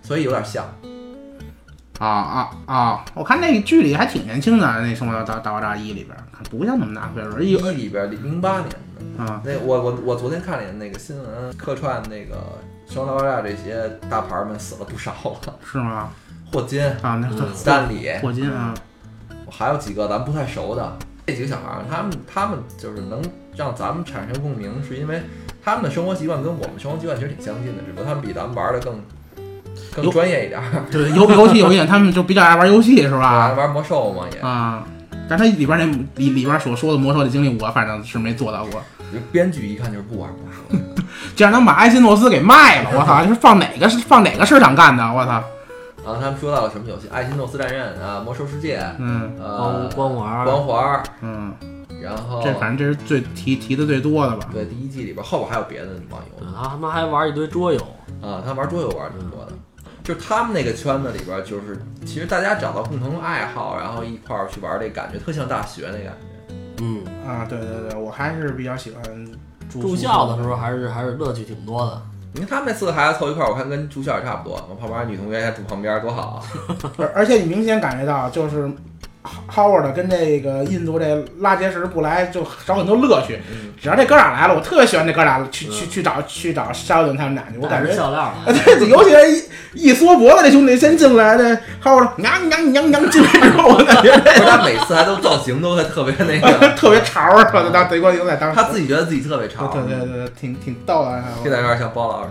[0.02, 0.66] 所以有点像。
[2.00, 3.06] 啊啊啊！
[3.14, 9.24] 我看那剧里还挺年轻的，那《生活大大大爆炸一》里边，看不像那么大岁数，一一里边零八年的。
[9.24, 12.36] 啊那我我我昨天看了那个新闻，客串那个
[12.93, 15.12] 《生活大爆炸》这些大牌们死了不少
[15.46, 16.10] 了，是吗？
[16.52, 18.74] 霍金、啊，那嗯斯坦李，霍金啊，
[19.50, 20.98] 还有几个咱不太熟的。
[21.26, 23.22] 这几个小孩儿，他们他们就是能
[23.56, 25.22] 让咱们产生共鸣，是因为
[25.64, 29.02] 他们的生活习惯跟我们生活习惯其实挺相近的，只不过他们比咱们玩的更
[29.96, 30.66] 更专业一点儿。
[30.91, 33.54] 对游游戏有一点，他们就比较爱玩游戏是吧？
[33.58, 34.84] 玩魔兽嘛也，啊，
[35.30, 35.86] 但他里边那
[36.16, 38.82] 里里边所说的魔兽的经历，我反正是没做到过。
[39.14, 40.78] 就编剧一看就是不玩魔兽
[41.36, 43.22] 竟然能把艾辛诺斯给卖了，我操！
[43.22, 45.04] 这是放哪个是放哪个市场干的？
[45.14, 45.41] 我操！
[46.04, 47.08] 然后他们说到了什么游戏？
[47.12, 51.54] 艾希诺斯战刃啊，魔兽世界，嗯呃光，光环，光环，嗯，
[52.02, 54.48] 然后这反正这是最提提的最多的吧？
[54.52, 57.80] 对第一季里边后边还有别的网游对他他妈还玩一堆桌游，
[58.22, 59.54] 啊，他玩桌游玩挺多的。
[60.06, 66.14] 就他们那个圈子里边，就是其实大家找到共同爱好，然后一块儿去玩，这感觉特像大学那感觉。
[66.82, 69.28] 嗯，啊，对对对，我还是比较喜欢
[69.68, 71.99] 住校的时候还是还是乐趣挺多的。
[72.34, 74.62] 你看他们那四个孩子凑一块儿，我看跟住校也差不多。
[74.70, 76.45] 我旁边女同学还住旁边，多好
[77.16, 78.70] 而且你明显感觉到，就是
[79.53, 83.39] Howard 跟这个印度这拉杰什不来就少很多乐趣。
[83.51, 87.91] 嗯，只要这哥俩来了，我特别喜欢这哥俩去去去找去找沙顿他们俩去，我感觉。
[87.93, 89.32] 笑料啊， 对，尤其是
[89.73, 94.11] 一一缩脖子，这兄弟先进来，的 Howard 娘娘娘娘进来之后，我感觉
[94.45, 97.63] 他每次还都造型都会特别那个， 特别潮，是吧？
[97.71, 101.23] 当德国牛仔当时，他自己觉得自己特别潮，对对对对，挺挺逗的。
[101.41, 102.30] 现在有点像包老师，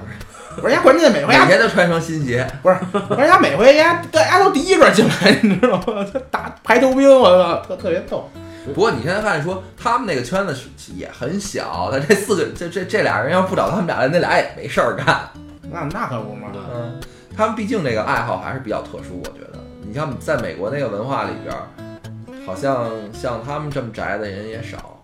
[0.61, 2.47] 不是人家关键每回每呀，天都穿双新鞋。
[2.63, 2.77] 不是
[3.17, 6.07] 人家每回人家大家都第一个进来， 你知道吗？
[6.13, 8.29] 他打排头兵，我操，特特别逗。
[8.75, 15.29] 不过你现在发现说，他们那个圈子是也很小，他这四个这这这俩人要不找他们俩，那俩也没事儿干。
[15.71, 16.49] 那那可不嘛。
[16.55, 16.99] 嗯，
[17.37, 19.59] 他们毕竟这个爱好还是比较特殊，我觉得。
[19.87, 21.69] 你像在美国那个文化里边儿，
[22.47, 24.99] 好像像他们这么宅的人也少，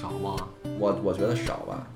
[0.00, 0.34] 少吗？
[0.78, 1.86] 我我觉得少吧。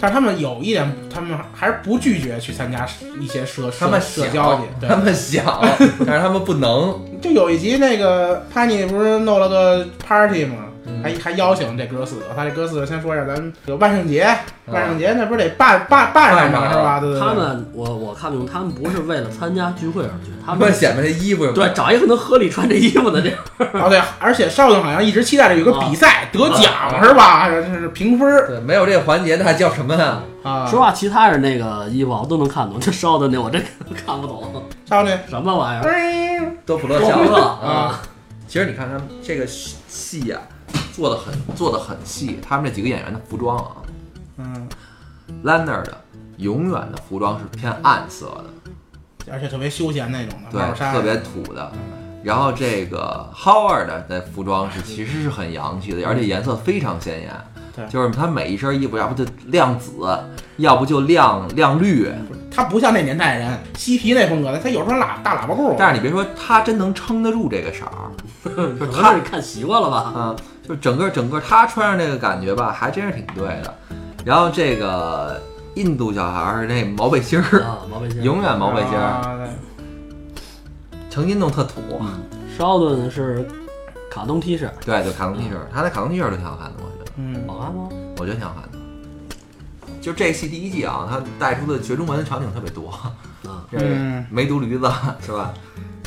[0.00, 2.86] 但是他们有一点，他们还是不拒绝去参加
[3.20, 5.60] 一些社他们社社交去。，他，们想，
[6.06, 7.00] 但是他们不能。
[7.22, 10.56] 就有一集那个潘妮不是弄了个 party 吗？
[10.86, 16.68] 嗯还还邀请这哥四个，他这哥四个先说一下，咱有万圣节，啊万圣节那不是得办办办上吗？
[16.72, 17.00] 是吧？
[17.00, 17.28] 对对对。
[17.28, 23.38] 他们我我看懂他们不是为了参加聚会而去，他他们们显摆这衣服对找一个能合理穿这衣服的这样。
[23.82, 27.48] 哦对，而且邵总好像一直期待着有个比赛得奖啊是吧？
[27.48, 30.20] 这是评分儿对，没有这个环节，那还叫什么呀？
[30.42, 30.66] 啊。
[30.70, 33.62] 说话，其他人那个衣服我都能看懂，这烧的那我真
[34.06, 34.42] 看不懂，
[34.84, 35.92] 邵那什么玩意儿？
[35.92, 38.02] 嗯多普勒笑多普勒啊啊！
[38.48, 40.38] 其实你看他们这个戏呀、
[40.94, 43.70] 做的很做的很细，他们这几个演员的服装啊
[44.38, 44.68] 嗯
[45.44, 46.00] ，，Lanner 的
[46.36, 51.72] 永远的服装是偏暗色的，而且特别休闲那种的，对特别土的。
[52.22, 57.30] 然后这个 Howard 的服装是其实是很洋气的，而且颜色非常鲜艳。
[57.76, 59.92] 对就是他每一身衣服，要不就亮紫，
[60.58, 62.08] 要不就亮亮绿。
[62.50, 68.08] 他不像那年代人嬉皮那风格的，他有时候喇大喇叭裤，但是你别说，他真能撑得住这个色儿。
[68.78, 69.96] 可能是看习惯了吧？
[69.96, 70.36] 啊，
[70.68, 73.74] 就整个整个他穿上这个感觉吧，还真是挺对的。
[74.24, 75.40] 然后这个
[75.74, 78.22] 印度小孩儿那毛背心儿，啊，毛背心儿。
[78.24, 79.48] 永远毛背心儿，
[81.10, 82.00] 成心弄特土。
[82.56, 83.46] 烧顿是
[84.10, 87.88] 卡通 T 恤，对就，卡通 T 恤，他那卡通 T 恤都挺好看的，我觉得，嗯，好看吗？
[88.18, 88.78] 我觉得挺好看的。
[90.00, 92.90] 就这戏第一季啊，他带出的学中文的场景特别多。
[93.44, 94.90] 啊，这嗯梅毒驴子
[95.20, 95.52] 是吧？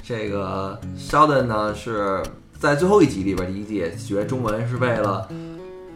[0.01, 2.23] 这个 Sheldon 呢是
[2.59, 5.27] 在最后一集里边，第一季学中文是为了，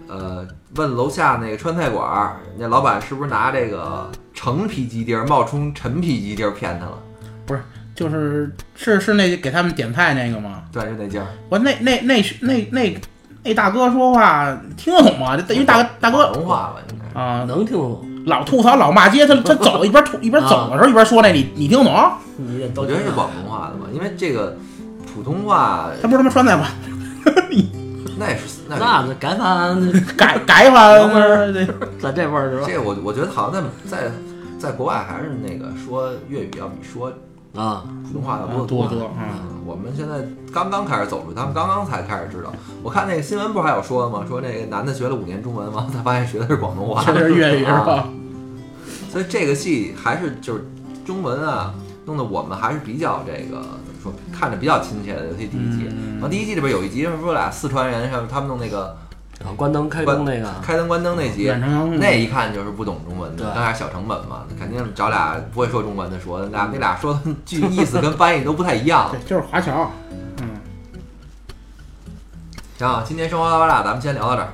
[0.08, 6.98] 呃，问楼下那个川菜馆儿那老板是不是拿这个橙皮鸡丁儿冒充陈皮鸡丁儿骗他了？
[7.46, 7.62] 不是
[7.96, 10.64] 就是是是那给他们点菜那个吗？
[10.72, 11.28] 对，就那家儿。
[11.50, 13.02] 我那那那那那
[13.44, 15.36] 那大哥说话听得懂吗？
[15.36, 17.20] 这因为大哥大哥广东话吧，应该。
[17.20, 18.08] 啊，能听懂？
[18.28, 22.12] 老吐槽老骂街，他他走一边吐一边走的时候一边说那，你你听得懂？
[22.38, 24.56] 你也都我觉得是广东话的吧，因为这个
[25.14, 26.70] 普通话他不是他妈川菜馆
[28.18, 31.68] 那是那是那改版改 改一番老味儿对
[32.00, 32.74] 在这味儿是吧这？
[32.76, 34.12] 个我我觉得好像在在
[34.60, 37.12] 在国外还是那个说粤语要比说
[37.56, 42.54] 啊，普通话要多得多多多嗯，我们现在刚刚开始走出，他们刚刚才开始知道。
[42.82, 44.24] 我看那个新闻不是还有说的吗？
[44.26, 47.04] 说那个男的学了五年中文，完了才发现学的是广东话。
[47.04, 48.08] 确实是粤语是吧？
[49.12, 50.66] 所以这个戏还是就是
[51.06, 51.74] 中文啊，
[52.06, 53.62] 弄得我们还是比较这个
[54.02, 55.28] 说，看着比较亲切的。
[55.28, 55.90] 尤其第一季，
[56.22, 58.98] 后第一季里边有一集，是说俩四川人，他们弄那个
[59.40, 61.52] 然后关灯开灯那个，开灯关灯那集，
[61.98, 69.10] 那一看就是不懂中文的，对那还是小成本嘛，肯定找俩不会说中文的说，那那俩说的句意思跟翻译都不太一样。
[69.12, 69.92] 对，就是华侨。
[70.42, 70.50] 嗯，
[72.78, 74.52] 行啊，今天生活大爆炸咱们先聊到这儿，然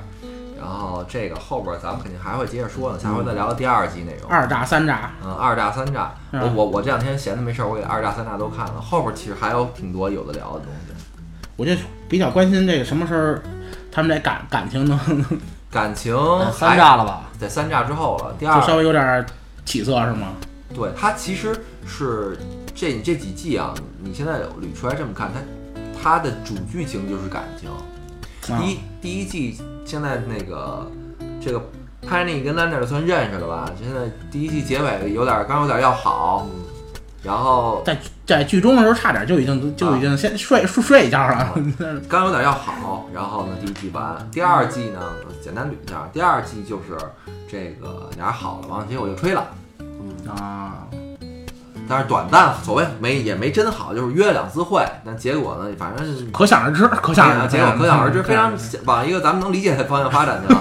[0.68, 4.30] 后这个后边咱们肯定还会接着说呢，下回再聊第二集内容。
[4.30, 10.92] 二炸三炸，嗯，二炸三炸，嗯我我我这两天闲的没事儿，我给二炸三炸都看了，后边其实还有挺多有的聊的东西。
[11.56, 11.72] 我就
[12.08, 13.36] 比较关心这个什么时候
[13.90, 14.98] 他们这感感情能
[15.70, 17.24] 感情呃三还炸了吧？
[17.38, 19.26] 在三炸之后了，第二就稍微有点
[19.64, 20.28] 起色是吗？
[20.74, 22.38] 对它其实是
[22.74, 25.40] 这你这几季啊，你现在捋出来这么看，它
[26.00, 27.68] 它的主剧情就是感情。
[27.70, 27.76] 啊
[28.42, 30.86] 第一第一季现在那个
[31.40, 31.58] 这个
[32.06, 33.72] Penny 跟 Lander 算认识了吧？
[33.80, 36.46] 现在第一季结尾有点刚有点要好，
[37.22, 41.54] 然后在在剧中的时候差点就已经就已经先睡睡睡一觉了。
[42.06, 45.00] 刚有点要好，然后呢，第一季完，第二季呢，
[45.42, 46.94] 简单捋一下，第二季就是
[47.50, 49.48] 这个俩人好了，完了结果就吹了，
[50.28, 50.86] 啊，
[51.88, 58.52] 但是短暂，所谓没也没真好，就是约了两次会，但结果呢，反正是可想而知，可想而知，结果可想而知，嗯非常
[58.84, 60.60] 往一个咱们能理解的方向发展去了。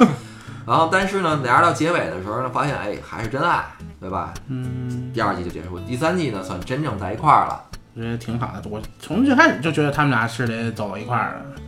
[0.65, 3.63] 然后，但是呢，俩人到结尾的时候呢，发现哎还是真爱，
[3.99, 4.33] 对吧？
[4.47, 7.61] 嗯，第二季就结束，第三季呢算真正在一块儿了。
[7.95, 8.61] 我觉得挺好的。
[8.69, 11.61] 我从最开始就觉得他们俩是得走到一块儿的。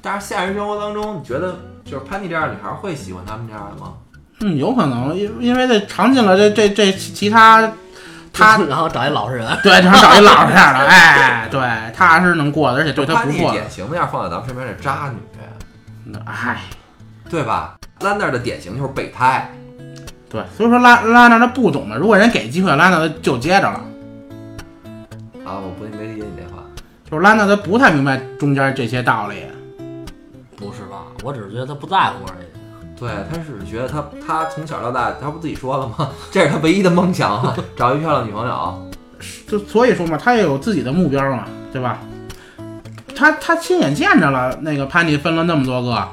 [0.00, 3.94] 但是现实生活当中，你觉得就是潘妮这样的女孩会喜欢他们这样的吗？
[4.40, 7.72] 嗯，有可能，因因为这尝尽了这这这其他，
[8.36, 11.60] 他 然后找一老实人， 对，想找一老实点儿的， 哎，对，
[11.96, 16.60] 他是能过的，而且对他不错，典型的样放在咱们身边是渣女，哎，
[17.30, 17.76] 对吧？
[18.00, 19.50] 兰那儿的典型就是备胎，
[20.28, 23.80] 对，所以说拉拉娜他不懂的，如果人给机会，拉娜他就接着了。
[25.44, 26.62] 啊，我不没理解你这话。
[27.10, 29.44] 就是拉娜他不太明白中间这些道理，
[30.56, 31.04] 不是吧？
[31.22, 32.46] 我只是觉得他不在乎而已。
[32.98, 36.10] 对，他只是觉得他他从小到大，他不自己说了吗？
[36.32, 38.90] 这是他唯一的梦想啊， 找一漂亮女朋友。
[39.48, 41.98] 就所以说嘛，他也有自己的目标嘛，对吧？
[43.14, 46.08] 他他亲眼见着了那个潘妮分了那么多个，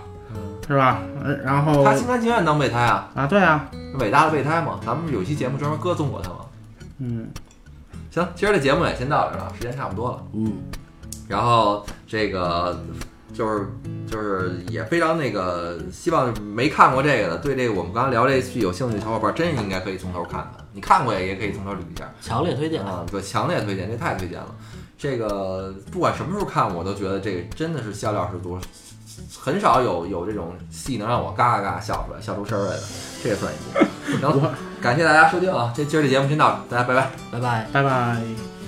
[0.68, 1.00] 是吧？
[1.24, 3.70] 呃然后他心甘情愿当备胎啊，啊，对啊，
[4.00, 4.80] 伟大的备胎嘛。
[4.86, 6.38] 咱们有期节目专门歌颂过他嘛。
[7.00, 7.28] 嗯，
[8.12, 10.24] 行，今儿这节目也先到这儿了，时间差不多了。
[10.34, 10.54] 嗯，
[11.28, 12.78] 然后这个
[13.34, 13.68] 就是
[14.08, 20.66] 就是也非常那个，希望没看过这个的，对这个我们刚刚聊这剧有兴趣的小伙伴，真应该可以从头看看。
[20.74, 22.12] 你看过也也可以从头捋一下。
[22.22, 22.84] 强烈推荐。
[22.84, 24.48] 啊，对，强烈推荐，这太推荐了。
[24.98, 28.58] 这个不管什么时候看，我都觉得这个真的是笑料十足，
[29.40, 32.84] 很少有有这种戏能让我嘎嘎嘎笑出来，笑出声儿来的，
[33.22, 34.20] 这也算一部。
[34.22, 34.40] 然后，
[34.82, 37.12] 感谢大家收听啊，这今儿这节目先到这儿，大家拜拜。
[37.32, 37.68] 拜拜。
[37.74, 38.63] 拜拜。